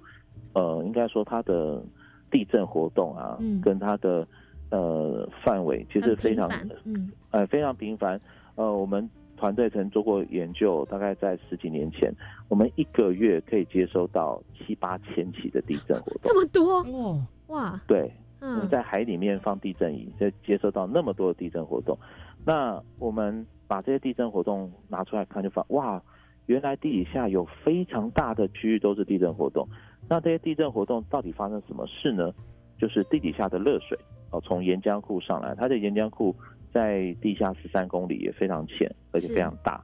[0.52, 1.82] 呃，应该说它的
[2.30, 4.26] 地震活动啊，跟它的
[4.70, 6.50] 呃范围其实非常
[6.84, 8.20] 嗯呃非常频繁。
[8.54, 9.06] 呃，我们
[9.36, 12.10] 团队曾做过研究，大概在十几年前，
[12.48, 17.80] 我们一个月可以接收到七八千起的地震活动，这么多哇哇！
[17.86, 18.10] 对，
[18.40, 21.98] 我们在海里面放地震仪，就接收到那么多的地震活动。
[22.46, 26.00] 那我们把这些地震活动拿出来看，就发哇，
[26.46, 29.68] 原来地底下有非常大的区域都是地震活动。
[30.08, 32.32] 那这些地震活动到底发生什么事呢？
[32.78, 33.98] 就是地底下的热水
[34.30, 36.34] 哦，从岩浆库上来，它的岩浆库。
[36.74, 39.82] 在地下十三公里也非常浅，而且非常大，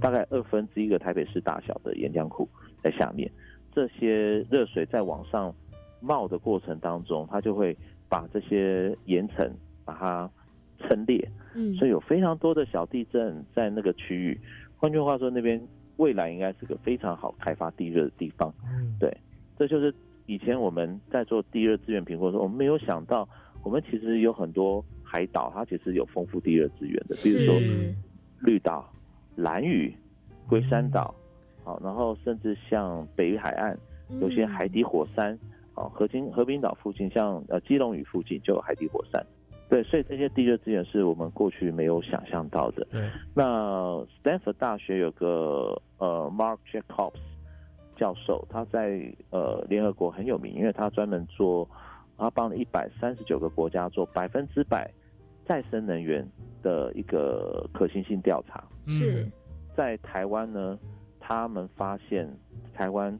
[0.00, 2.48] 大概二分之一个台北市大小的岩浆库
[2.82, 3.30] 在下面。
[3.72, 5.54] 这些热水在往上
[6.00, 7.76] 冒的过程当中，它就会
[8.08, 9.48] 把这些岩层
[9.84, 10.28] 把它
[10.82, 14.38] 沉坑裂，嗯，所以有非常多的小地震在那个区域。
[14.76, 15.60] 换句话说，那边
[15.96, 18.52] 未来应该是个非常好开发地热的地方。
[18.64, 19.16] 嗯，对，
[19.58, 19.94] 这就是
[20.26, 23.28] 以前我们在做地热资源评估的时候，我们没有想到，
[23.62, 27.54] 我们其实有很多海岛，它其实有丰富地热资源的，比如说
[28.40, 28.90] 绿岛、
[29.36, 29.94] 蓝屿、
[30.48, 31.14] 龟山岛，
[31.62, 33.78] 好，然后甚至像北海岸
[34.20, 35.38] 有些海底火山，
[35.74, 39.24] 哦，和平和平岛附近，像呃基隆屿附近就有海底火山。
[39.72, 42.86] 对，所以这些地热资源是我们过去没有想象到的。
[42.90, 47.16] 对，那 Stanford 大学有个呃 Mark Jacobs
[47.96, 51.66] 教授，他在呃联合国很有名，因为他专门做，
[52.18, 54.92] 他帮了一百三十九个国家做百分之百
[55.46, 56.22] 再生能源
[56.62, 58.62] 的一个可行性调查。
[58.84, 59.26] 是
[59.74, 60.78] 在台湾呢，
[61.18, 62.28] 他们发现
[62.74, 63.18] 台湾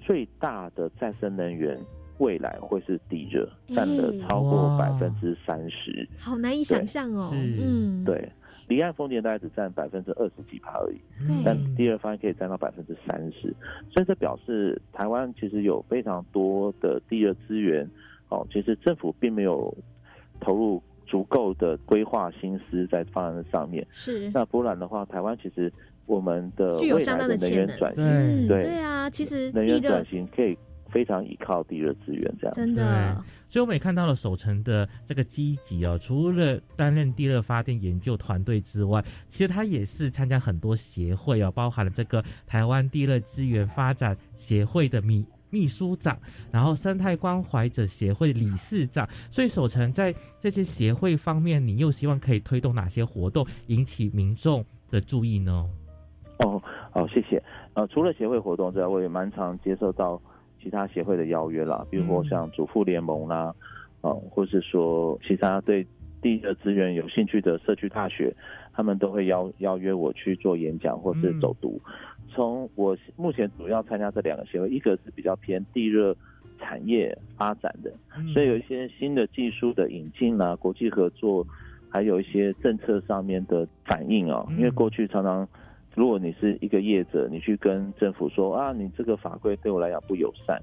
[0.00, 1.78] 最大的再生能源。
[2.20, 7.30] 未来会是地热，占了超过百分之三十，好难以想象哦。
[7.32, 8.30] 嗯，对，
[8.68, 11.00] 离岸风电大概只占百分之二十几趴而已，
[11.42, 13.54] 但地热发电可以占到百分之三十，
[13.90, 17.88] 所以这表示台湾其实有非常多的地热资源。
[18.28, 19.74] 哦，其实政府并没有
[20.38, 23.84] 投入足够的规划心思在放在上面。
[23.92, 25.72] 是，那不然的话，台湾其实
[26.06, 28.62] 我们的未来的能源转型，对。
[28.62, 30.56] 对啊，其实能源转型可以。
[30.90, 33.14] 非常依靠地热资源，这样真的。
[33.48, 46.16] 所以我们也看到了守城的这个积极哦，除了担任地热发电研究团队之外，其实他也是参加很多协会哦，包含了这个台湾地热资源发展协会的秘秘书长，
[46.52, 49.08] 然后生态关怀者协会理事长。
[49.30, 55.68] 所以守城在这些协会方面，你又希望可以推动哪些活动，引起民众的注意呢？
[56.38, 56.62] 哦，
[56.92, 57.42] 好，谢谢。
[57.74, 60.20] 呃，除了协会活动之外，我也蛮常接受到。
[60.62, 63.54] 其他协会的邀约啦，比如说像主妇联盟啦，
[64.00, 65.86] 啊，或是说其他对
[66.20, 68.34] 地的资源有兴趣的社区大学，
[68.72, 71.80] 他们都会邀邀约我去做演讲或是走读。
[72.28, 76.14] 从我目前主要参加这两个协会，一个是比较偏地热
[76.58, 77.90] 产业发展的，
[78.32, 81.46] 所以有一些新的技术的引进啦，国际合作，
[81.88, 85.48] 还有一些政策上面的反应啊，因为过去常常。
[85.94, 90.60] 如果你是一个业者，你去跟政府说啊，你这个法规对我来讲不友善，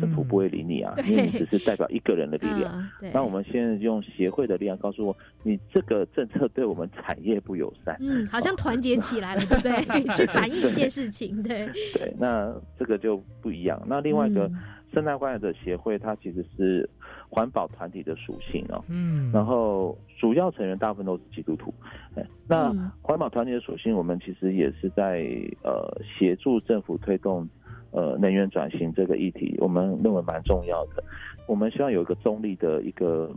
[0.00, 2.88] 政府不会理你啊，因为你只是代表一个人的力量。
[3.12, 7.96] 那我们现在用协会的力量告诉我，你这个政策对我们产业不友善。
[8.00, 9.72] 嗯，好像团结起来了，对不对？
[10.14, 11.66] 去反映一件事情，对。
[11.94, 13.82] 对，那这个就不一样。
[13.86, 14.50] 那另外一个
[14.94, 16.88] 生态关怀者协会，它其实是。
[17.30, 21.72] 环保团体的属性哦，嗯，然后主要成员大部分都是基督徒，
[22.16, 25.24] 哎，那环保团体的属性，我们其实也是在
[25.62, 27.48] 呃协助政府推动
[27.92, 31.04] 呃能源转型这个议题，我们认为蛮重要的。
[31.46, 33.32] 我们希望有一个中立的一个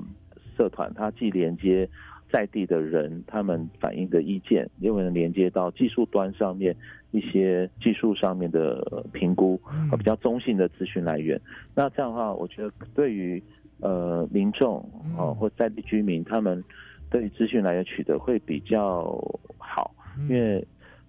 [0.57, 1.87] 社团，它既连接
[2.31, 6.75] 在地的人他们反映的意见，又能连接到技术端上面
[7.11, 9.61] 一些技术上面的评估，
[9.97, 11.39] 比较中性的资讯来源。
[11.75, 13.41] 那这样的话，我觉得对于
[13.83, 14.77] 呃，民众
[15.17, 16.63] 哦，或在地居民，他们
[17.09, 19.13] 对于资讯来源取得会比较
[19.57, 19.93] 好，
[20.29, 20.65] 因为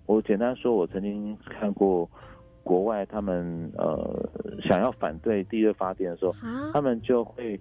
[0.07, 2.11] 我简单说，我曾经看过
[2.65, 4.29] 国外他们呃
[4.63, 6.35] 想要反对地热发电的时候，
[6.73, 7.59] 他们就会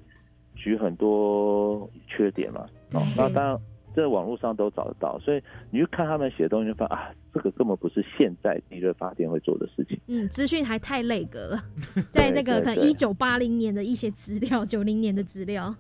[0.56, 3.58] 举很多缺点嘛，哦，那当然。
[3.96, 5.42] 在网络上都找得到，所以
[5.72, 10.00] 你去看他们写的东西，发现啊，这个根本不是现在地热发电会做的事情。
[10.08, 11.64] 嗯，资讯还太累格了，
[12.10, 15.74] 在那个可能一九八零年的一些资料，九零年的资料。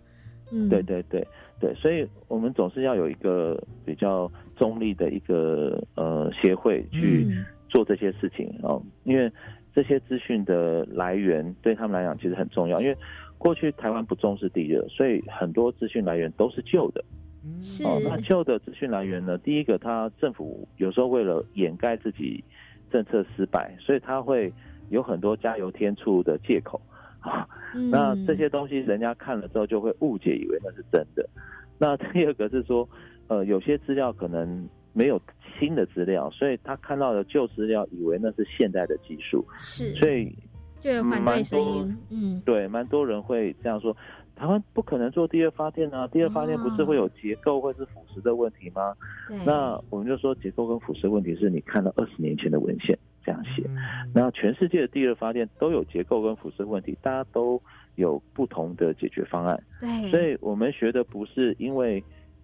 [0.51, 1.25] 嗯，对对对
[1.59, 7.27] 对，所以我们总是要有一个比较中立的一个呃协会去
[7.69, 9.31] 做这些事情哦，因为
[9.73, 12.95] 这些资讯的来源对他们来讲其实很重要，因为
[13.39, 17.03] 过去台湾不重视地热，所以很多资讯来源都是旧的。
[17.83, 19.37] 哦，那旧的资讯来源呢？
[19.37, 22.41] 第一个，他政府有时候为了掩盖自己
[22.89, 24.51] 政策失败，所以他会
[24.89, 26.79] 有很多加油添醋的借口
[27.19, 27.45] 啊。
[27.91, 31.27] 那这些东西人家看了之后就会误解，以为那是真的。
[31.77, 32.87] 那第二个是说，
[33.27, 35.19] 呃，有些资料可能没有
[35.59, 39.45] 新的资料，所以他看到的旧资料，以为那是现代的技术。
[39.59, 40.33] 是，所以
[40.79, 41.97] 就有反对声音。
[42.09, 43.93] 嗯，对，蛮多人会这样说。
[44.35, 46.07] 台湾不可能做第二发电啊！
[46.07, 48.95] 第二发电不是会有结构或是腐蚀的问题吗？
[49.45, 53.63] 那我们就说结构跟腐蚀问题是你看了二十年前的文献这样写。
[54.13, 57.61] 那全世界的第二发电都有结构跟腐蚀问题，大家都
[57.95, 59.61] 有不同的解决方案。
[59.79, 62.03] 对，所以我们学的不是因为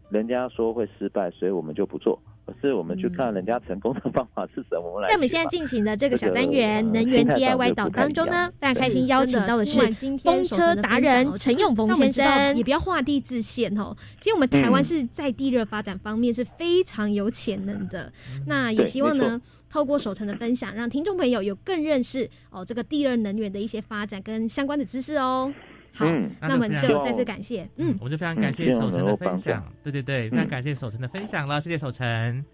[0.10, 2.20] 人家说会失败，所以我们就不做，
[2.50, 4.90] 可是我们去看人家成功的方法是什么？
[4.90, 5.10] 我们来。
[5.10, 9.80] 在我们现在进行的这个小单元“能源 DIY 岛”当中呢，非常开心邀请到的是
[10.24, 12.56] 风车达人陈永峰先生。
[12.56, 13.96] 也不要画地自限哦。
[14.20, 18.12] 其实我们台湾是在地热发展方面是非常有潜能的。
[18.48, 19.40] 那也希望呢，
[19.70, 25.54] 透过守成的分享，让听众朋友有更认识哦这个地热能源的一些发展跟相关的知识哦。
[25.94, 26.06] 好，
[26.42, 32.46] 那我们就再次感谢，嗯，我们就非常感谢守城的分享，对对对，非常感谢守城的分享了，谢谢守城，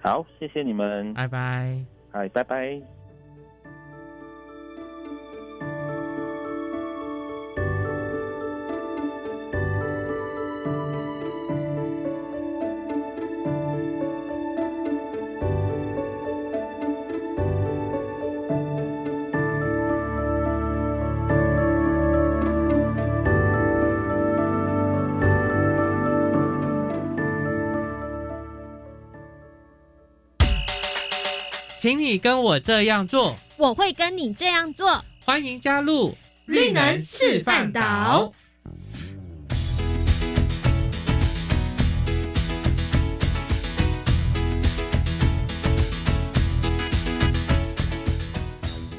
[0.00, 3.03] 好，谢谢你们，拜拜，嗨，拜拜。
[31.84, 35.04] 请你跟我这样做，我会跟你这样做。
[35.22, 36.16] 欢迎加入
[36.46, 38.32] 绿能示范岛。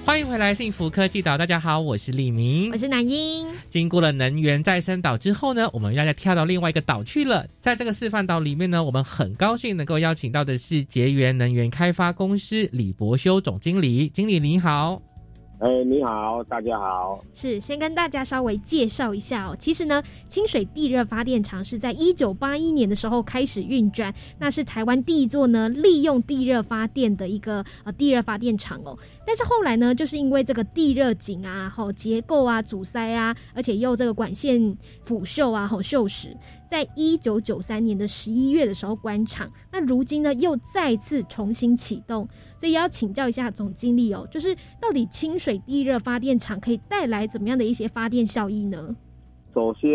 [0.05, 1.35] 欢迎回来，幸福科技岛。
[1.35, 3.47] 大家好，我是李明，我是南英。
[3.67, 7.47] 经过了能源再生岛之后呢，我们要再跳到另外一个岛去了。
[7.59, 14.07] 在这个示范岛里面呢，我们很高兴能够邀请到的是捷源能源开发公司李博修总经理。
[14.07, 15.01] 经理您好。
[15.59, 17.17] 哎，你好，大家好。
[17.33, 19.55] 是，先跟大家稍微介绍一下哦。
[19.57, 28.97] 其实呢，清水地热发电厂是在一九八一年的时候开始运转，那是台湾第一座呢利用地热发电的一个呃地热发电厂哦。
[29.25, 36.35] 但是后来呢，就是因为这个地热井啊、吼结构啊阻塞啊，而且又这个管线腐锈啊、吼锈蚀。
[36.69, 48.95] 在一九九三年的十一月的时候关厂，那如今呢又再次重新启动，所以要请教一下总经理哦，就是到底清水地热发电厂可以带来怎么样的一些发电效益呢？
[49.53, 49.89] 首先，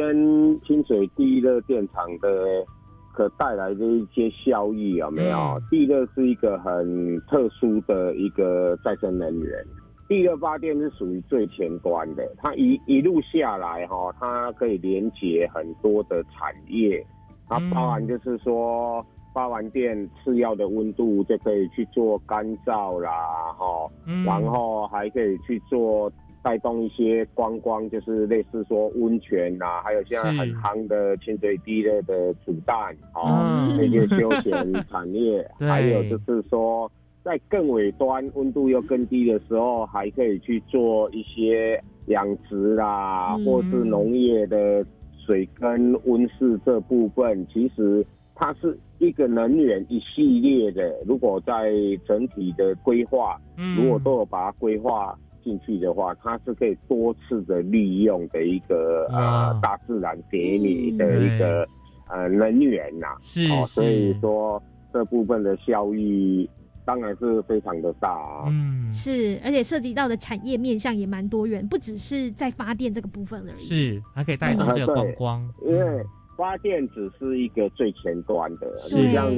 [0.62, 2.64] 清水地热电厂的
[3.12, 5.60] 可带来的一些效益有没有？
[5.70, 9.66] 地热是一个很特殊的一个再生能源。
[10.10, 17.06] 地热发电是属于最前端的，它一一路下来哈，它可以连接很多的产业，
[17.48, 23.12] 它包含就是说发完电次要的温度就可以去做干燥啦
[23.56, 23.88] 哈，
[24.26, 32.76] 然后还可以去做带动一些观光，就是类似说温泉呐，还有现在很夯的清水地热的煮蛋
[33.12, 36.90] 啊那些休闲 产业，还有就是说。
[37.22, 44.84] 在更尾端，温度又更低的时候，还可以去做一些养殖啦，或是农业的
[45.26, 47.46] 水跟温室这部分。
[47.52, 48.04] 其实
[48.34, 50.98] 它是一个能源一系列的。
[51.06, 51.70] 如果在
[52.08, 53.38] 整体的规划，
[53.76, 55.14] 如果都有把它规划
[55.44, 61.68] 进去的话，它是可以多次的利用的一个呃大自然给你的一个
[62.08, 63.08] 呃能源呐。
[63.20, 64.60] 是，所以说
[64.90, 66.48] 这部分的效益。
[66.90, 76.04] 当然是非常的大啊，嗯，是，而且涉及到的产业面向也蛮多元，不只是在发电这个部分而已，是，还可以带动这个观光，因为
[76.36, 78.76] 发电只是一个最前端的，
[79.12, 79.32] 像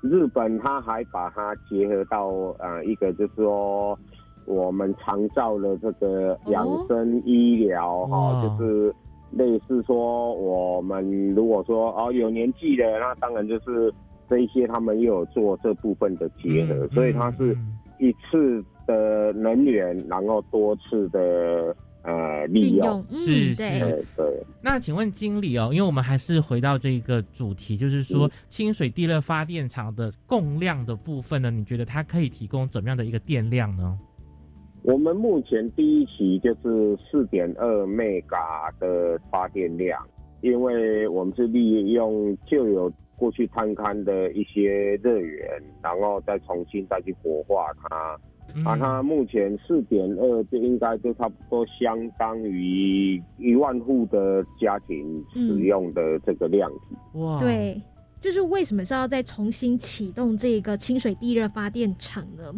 [0.00, 3.98] 日本，它还把它结合到呃一个就是说
[4.46, 8.94] 我们常照的这个养生医疗哈，就是
[9.32, 13.92] 类似说我们如果说哦有年纪的，那当然就是。
[14.28, 17.56] 这一些他们又有做这部分的结合，所以它是
[17.98, 24.44] 一次的能源，然后多次的呃利用，是是对。
[24.62, 33.98] 那请问经理哦，因为我们还是回到这个主题，就是说清水地热发电厂的供量的部分呢，你觉得它可以提供怎么样的一个电量呢？
[34.82, 40.02] 我们目前第一期就是四点二 mega 的发电量，
[40.40, 42.92] 因为我们是利用旧有。
[43.16, 45.48] 过去探勘的一些热源，
[45.82, 48.18] 然后再重新再去活化它，
[48.64, 57.18] 啊，它目前四点二就应该就差不多相当于一万户的家庭使用的这个量体。
[57.18, 57.80] 哇，对，
[58.20, 62.52] 就是为什么是要再重新启动这个清水地热发电厂呢？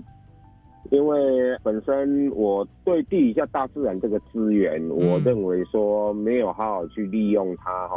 [0.90, 1.18] 因为
[1.62, 7.96] 本身我对地下大自然这个资源，我认为说没有好好去利用它，哈，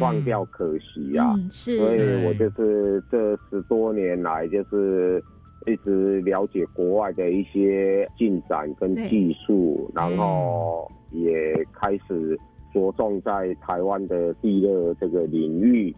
[0.00, 1.34] 忘掉可惜啊。
[1.50, 5.22] 是，所以我就是这十多年来，就是
[5.66, 12.38] 一直了解国外的一些进展跟技术，然后也开始
[12.72, 15.94] 着重在台湾的地热这个领域。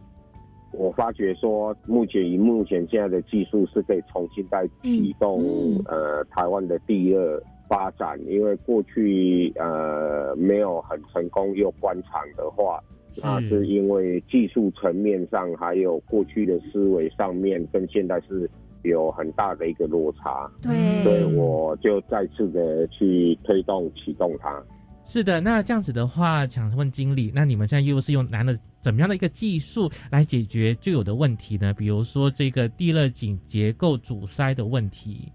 [0.73, 5.43] 我发觉说，目前以目前现在的技术是可以重新再启动
[5.87, 12.83] 呃台湾的第二发展，因为过去呃没有很成功又关厂的话，
[13.23, 18.49] 那是因为技术层面上还有过去的思维上面跟现在是
[18.83, 24.63] 有很大的一个落差，对，所以我就再次的去推动启动它。
[25.11, 28.53] 是的，那这样子的话，想问经理，那你们现在又是用拿了
[28.83, 31.73] 怎么样的一个技术来解决旧有的问题呢？
[31.73, 35.33] 比如说这个地热井结构阻塞的问题。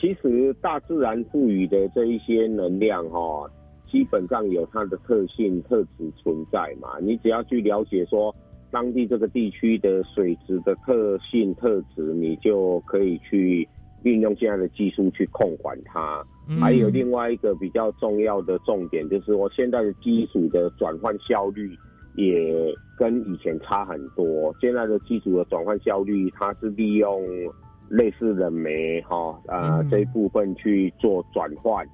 [0.00, 3.46] 其实大自然赋予的这一些能量，哈，
[3.86, 6.98] 基本上有它的特性特质存在嘛。
[7.02, 8.34] 你只要去了解说
[8.70, 13.68] 当地这个地区的水质的特性特质，你就可以去
[14.02, 16.24] 运用现在的技术去控管它。
[16.60, 21.74] 还有另外一个比较重要的重点，就是我现在的机组的转换效率
[22.16, 24.54] 也跟以前差很多。
[24.60, 27.22] 现在的机组的转换效率，它是利用
[27.88, 31.86] 类似冷媒哈啊这一部分去做转换，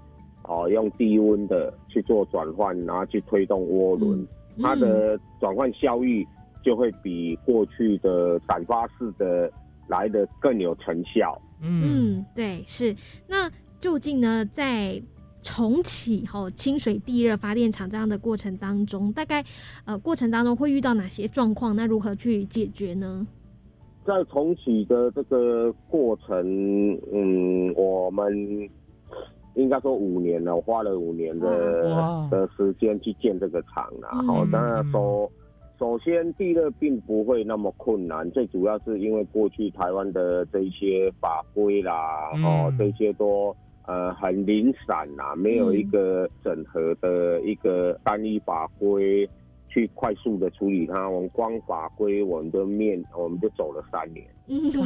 [0.44, 4.26] 哦，用低温的去做转换，然后去推动涡轮，
[4.60, 6.26] 它的转换效率
[6.64, 9.50] 就会比过去的散发式的
[9.86, 11.40] 来的更有成效。
[11.62, 12.94] 嗯，对，是
[13.28, 13.48] 那。
[13.80, 15.00] 究竟呢，在
[15.42, 19.42] 重启哈清水地热发电厂这样的过程当中，大概
[19.86, 21.74] 呃过程当中会遇到哪些状况？
[21.74, 23.26] 那如何去解决呢？
[24.04, 28.68] 在重启的这个过程，嗯，我们
[29.54, 34.08] 应该说五年了，花了五年的的时间去建这个厂了。
[34.26, 35.30] 好，当然说，
[35.78, 43.56] 首先地热并不会那么困难，最主要是因为过去台湾的这一些法规啦，哦，这些都。
[43.90, 49.28] 呃，很零散呐，没有一个整合的一个单一法规
[49.68, 51.08] 去快速的处理它。
[51.08, 54.24] 我们光法规，我们的面，我们就走了三年。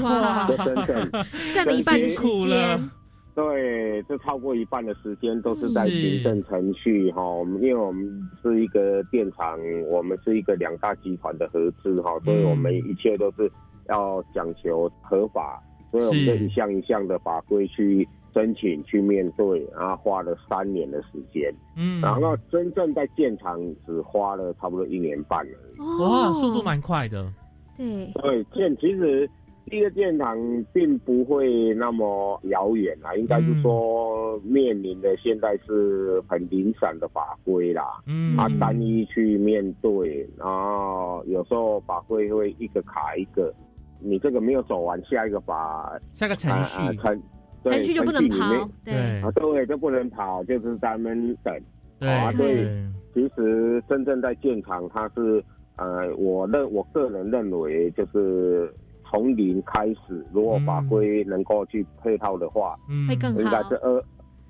[0.02, 1.10] 哇，真正
[1.54, 2.90] 占了一半的时间。
[3.34, 7.22] 对，这超过一半的时间都是在行政程序哈。
[7.22, 8.08] 我们因为我们
[8.42, 9.58] 是一个电厂，
[9.90, 13.52] 我们是一个两大集团的合资哈，所以我们一切都是
[13.90, 18.08] 要讲求合法，所以我们就一项一项的法规去。
[18.34, 26.02] 申请去面对，然后花了三年的时间，嗯，然后真正在建厂只花了差不多一年半而已。
[26.02, 27.32] 哇，速度蛮快的。
[27.76, 29.30] 对，对，建其实
[29.66, 30.36] 第一个建厂
[30.72, 43.54] 并不会那么遥远啊，应该是说面临的现在是很零散的法规啦，嗯，啊，单一去面对，然后有时候法规会一个卡一个，
[44.00, 47.22] 你这个没有走完，下一个法下个程序程。
[47.64, 51.54] 程序就不能跑，对，啊，对，就不能跑，就是咱们等。
[52.00, 52.68] 啊，对，
[53.14, 55.42] 其实真正在建厂，它是，
[55.76, 58.72] 呃，我认我个人认为，就是
[59.08, 62.76] 从零开始，如果法规能够去配套的话，
[63.08, 64.04] 会更好，应该是二。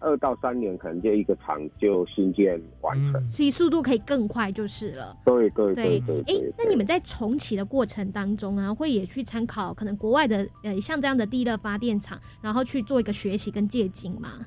[0.04, 5.16] 二到三年可能就一个厂就新建完成，所以速度可以更快就是了。
[5.24, 6.22] 对对对对。
[6.26, 14.44] 哎，那你们在重启的过程当中啊，会也去参考可能国外的呃像这样的地热发电厂，然后去做一个学习跟借鉴吗？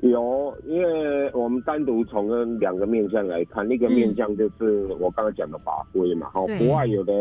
[0.00, 7.12] 有，因为我们单独从两个面向来看，那个面向就是我刚才讲的法规嘛，哈，国外有的。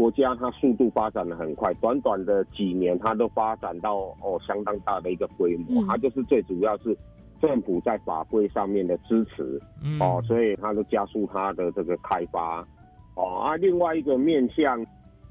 [0.00, 5.84] 国家它速度发展的很快，短短的几年，它都发展到哦相当大的一个规模。
[5.86, 6.96] 它就是最主要是
[7.38, 9.60] 政府在法规上面的支持
[10.00, 12.66] 哦，所以它都加速它的这个开发
[13.14, 13.40] 哦。
[13.40, 14.82] 啊，另外一个面向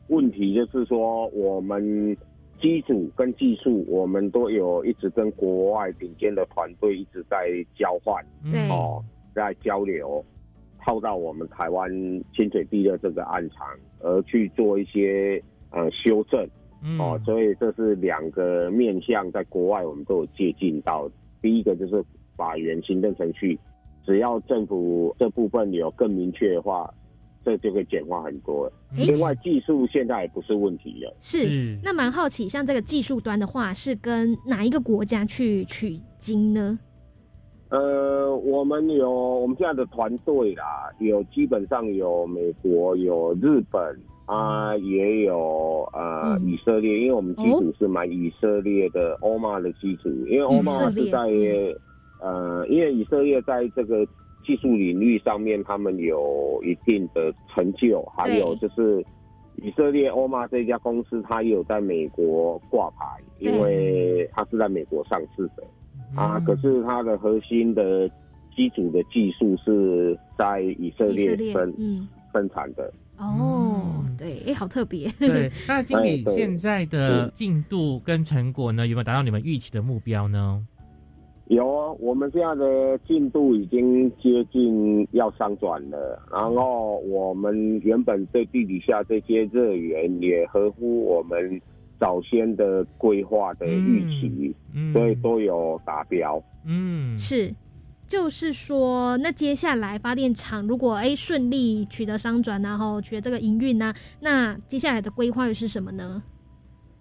[0.10, 2.16] 问题就是说，我们
[2.62, 8.24] 基础跟技术，我们都有一直跟国外顶尖的团队一直在交换，
[8.70, 9.04] 哦，
[9.34, 10.24] 在交流。
[10.82, 11.92] 套到我们台湾
[12.34, 13.68] 清水地的这个暗场，
[14.00, 15.42] 而去做一些
[15.72, 16.48] 呃修正，
[17.00, 21.10] 哦，所以这是两个面向，在国外我们都有接近到。
[21.42, 22.04] 第一个就是
[22.36, 23.58] 法源行政程序，
[24.06, 26.94] 只要政府这部分有更明确的话，
[27.46, 28.72] 这就会简化很多。
[28.96, 31.16] 另外，技术现在也不是问题了。
[31.22, 36.78] 是，那蛮好奇，像这个技术端的话，是跟哪一个国家去取经呢？
[37.70, 43.96] 呃，我们有我们现在的团队啦，有基本上有美国，有日本
[44.26, 51.20] 啊，也有呃以色列，因为我们基础是买以色列的欧玛的基础，因为欧玛是在
[52.22, 54.04] 呃，因为以色列在这个
[54.44, 59.06] 技术领域上面，他们有一定的成就，还有就是
[59.58, 63.06] 以色列欧玛这家公司，它也有在美国挂牌，
[63.38, 65.64] 因为它是在美国上市的。
[66.16, 68.10] 啊，可是它的核心的
[68.56, 71.74] 基础的技术是在以色列生
[72.34, 75.10] 生产的哦，对，哎，好特别。
[75.20, 80.66] 对， 那经理现在的进度跟成果呢，有没有达到你们预期的目标呢？
[81.48, 91.60] 有啊，我们现在的进度已经接近要上转了，然后我们原本对地底下这些热源也合乎我们
[92.00, 96.42] 早先的规划的预期，嗯所以都有达标。
[96.66, 97.54] 嗯，是，
[98.08, 106.24] 就是说，那接下来发电厂如果哎顺利取得商转，然后取得这个营运呢，那接下来的规划又是什么呢？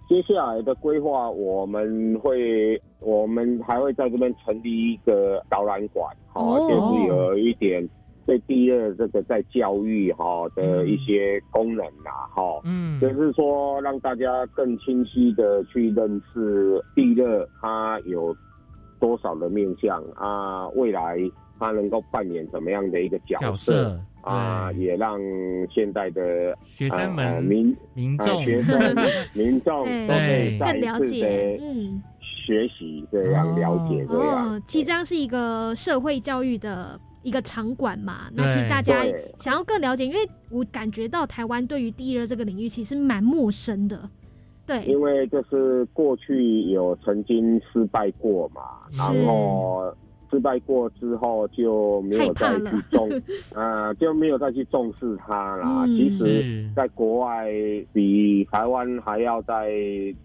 [0.08, 7.86] 接下来的规划，我们会，我们还会在这边成立一个导览馆，哈，就是有一点
[8.28, 18.36] 对第二这个在教育哈的一些功能呐，哈，嗯，就是说让大家更清晰的去认识第二它有
[19.00, 21.16] 多少的面向啊，未来
[21.58, 23.98] 它能够扮演怎么样的一个角色。
[24.20, 25.18] 啊，也让
[25.70, 28.78] 现在的学生们、民民众、学生、
[29.32, 34.60] 民众都可以更了解，嗯，学习这样了解这样。
[34.66, 38.30] 其实这样是一个社会教育的一个场馆嘛。
[38.34, 39.04] 那其实大家
[39.38, 44.08] 想要更了解，因为我感觉到台湾对于地热这个领域其实蛮陌生的。
[44.66, 48.62] 对，因为就是过去有曾经失败过嘛，
[48.96, 49.94] 然后。
[50.30, 53.08] 失败过之后就没有再去重，
[53.56, 55.86] 呃，就没有再去重视它啦。
[55.86, 57.46] 其实，在国外
[57.94, 59.72] 比台湾还要在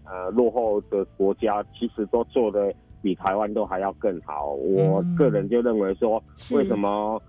[0.04, 2.70] 呃落后的国家，其实都做的
[3.04, 4.54] 比台湾都还要更好。
[4.54, 6.20] 我个人就认为说，
[6.52, 7.20] 为什么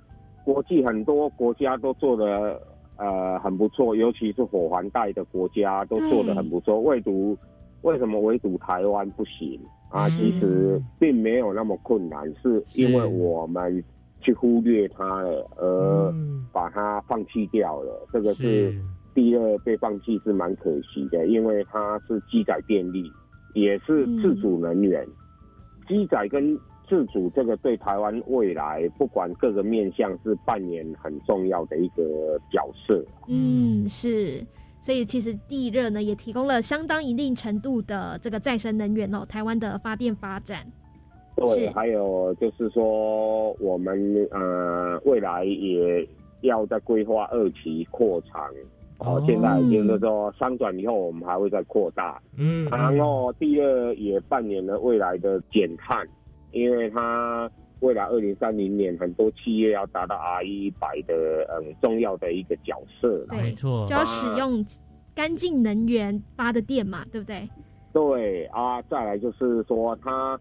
[0.45, 2.61] 国际很多国家都做的
[2.95, 7.38] 呃很不错，尤其是火环带的国家都做的很不错，唯独
[7.82, 9.59] 为什么唯独台湾不行？
[9.89, 13.84] 啊，其实并没有那么困难，是因为我们
[14.21, 16.13] 去忽略它了，而
[16.53, 18.07] 把它放弃掉了。
[18.13, 18.73] 这个是
[19.13, 23.11] 第二被放弃是蛮可惜的，因为它是机载电力，
[23.53, 25.05] 也是自主能源。
[25.88, 26.58] 机载跟
[26.88, 33.04] 自主这个对台湾未来不管各个面向是扮演很重要的一个角色。
[33.28, 34.46] 嗯，是。
[34.82, 40.64] 所以其实地热呢也提供了相当一定程度的这个再生能源哦，台湾的发电发展。
[41.36, 46.08] 对，还有就是说我们呃未来也
[46.42, 48.48] 要在规划二期扩厂
[49.00, 52.22] 哦，现在就是说商转以后我们还会再扩大。
[52.38, 56.08] 嗯，然后第二也扮演了未来的减碳，
[56.52, 57.50] 因为它
[57.82, 63.26] 未来二零三零年很多企业要达到 R 一百的嗯重要的一个角色。
[63.30, 64.66] 没错，就要使用。
[65.14, 67.48] 干净能源发的电嘛，对不对？
[67.93, 70.38] 对啊，再来就是说，它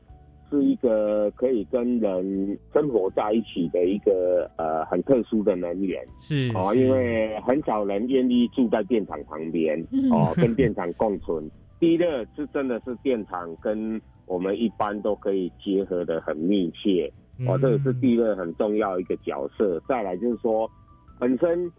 [0.51, 6.05] 是一个可以跟人生活在一起的一个呃很特殊的能源。
[6.21, 9.79] 是哦，因为很少人愿意住在电厂旁边
[10.13, 11.51] 哦，跟电厂共存。
[11.81, 17.13] 地热是真的是电厂跟我们一般都可以结合的很密切
[17.47, 19.81] 哦，这也是地热很重要一个角色。
[19.89, 20.71] 再来就是说，
[21.19, 21.71] 本身。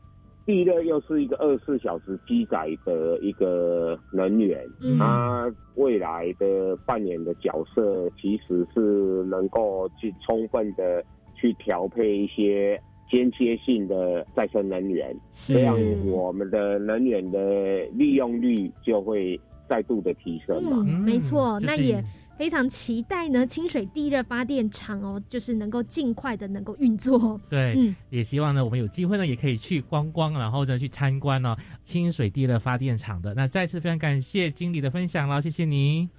[0.45, 4.63] 地热又是一个二十四小时机载的一个能源，
[4.99, 11.03] 它未来的扮演的角色其实是能够去充分的
[11.35, 12.79] 去调配一些
[13.09, 15.75] 间接性的再生能源，这样
[16.05, 20.83] 我们的能源的利用率就会再度的提升嘛。
[20.83, 22.03] 没错，那也。
[22.37, 27.39] 非常期待呢，清水地热发电厂哦，就是能够尽快的能够运作。
[27.49, 33.33] 对，嗯，也希望呢，我们有机会呢，也可以去观光，然后呢去参观哦，清水地热发电厂的。
[33.33, 36.09] 那再次非常感谢经理的分享了，谢谢您。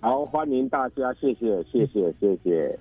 [0.00, 2.78] 好，欢迎大家，谢谢，谢谢，谢谢。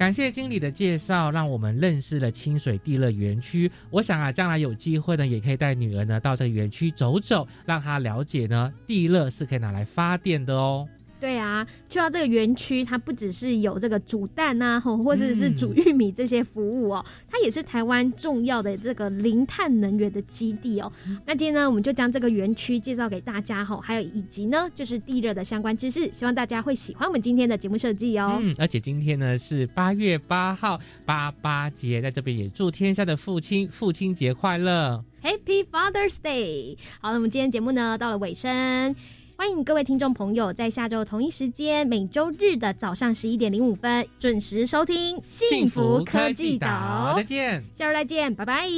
[0.00, 3.70] 感谢经理的介绍，让我们认识了清水地热园区。
[3.90, 10.88] 我想啊，将来有机会呢，也可以带女儿呢到这个园区走走，让她了解呢地热是可以拿来发电的哦。
[11.20, 20.90] 对啊，去到这个园区，它不只是有这个煮蛋啊，吼 或者是煮玉米这些服务哦，它也是台湾重要的这个零碳能源的基地哦。
[21.26, 28.38] 那今天呢，我们就将这个园区介绍给大家吼，还有以及呢，就是地热的相关知识，希望大家会喜欢我们今天的节目设计哦。
[28.40, 36.78] 嗯，而且今天呢是八月八号八八节，在这边也祝天下的父亲父亲节快乐，Happy Father's Day。
[37.00, 38.96] 好了，我们今天节目呢到了尾声。
[39.40, 47.14] 欢迎各位听众朋友在下周同一时间，每周日的早上十一点零五分准时收听《幸福科技岛》。
[47.16, 48.68] 再见，下周再见，拜拜。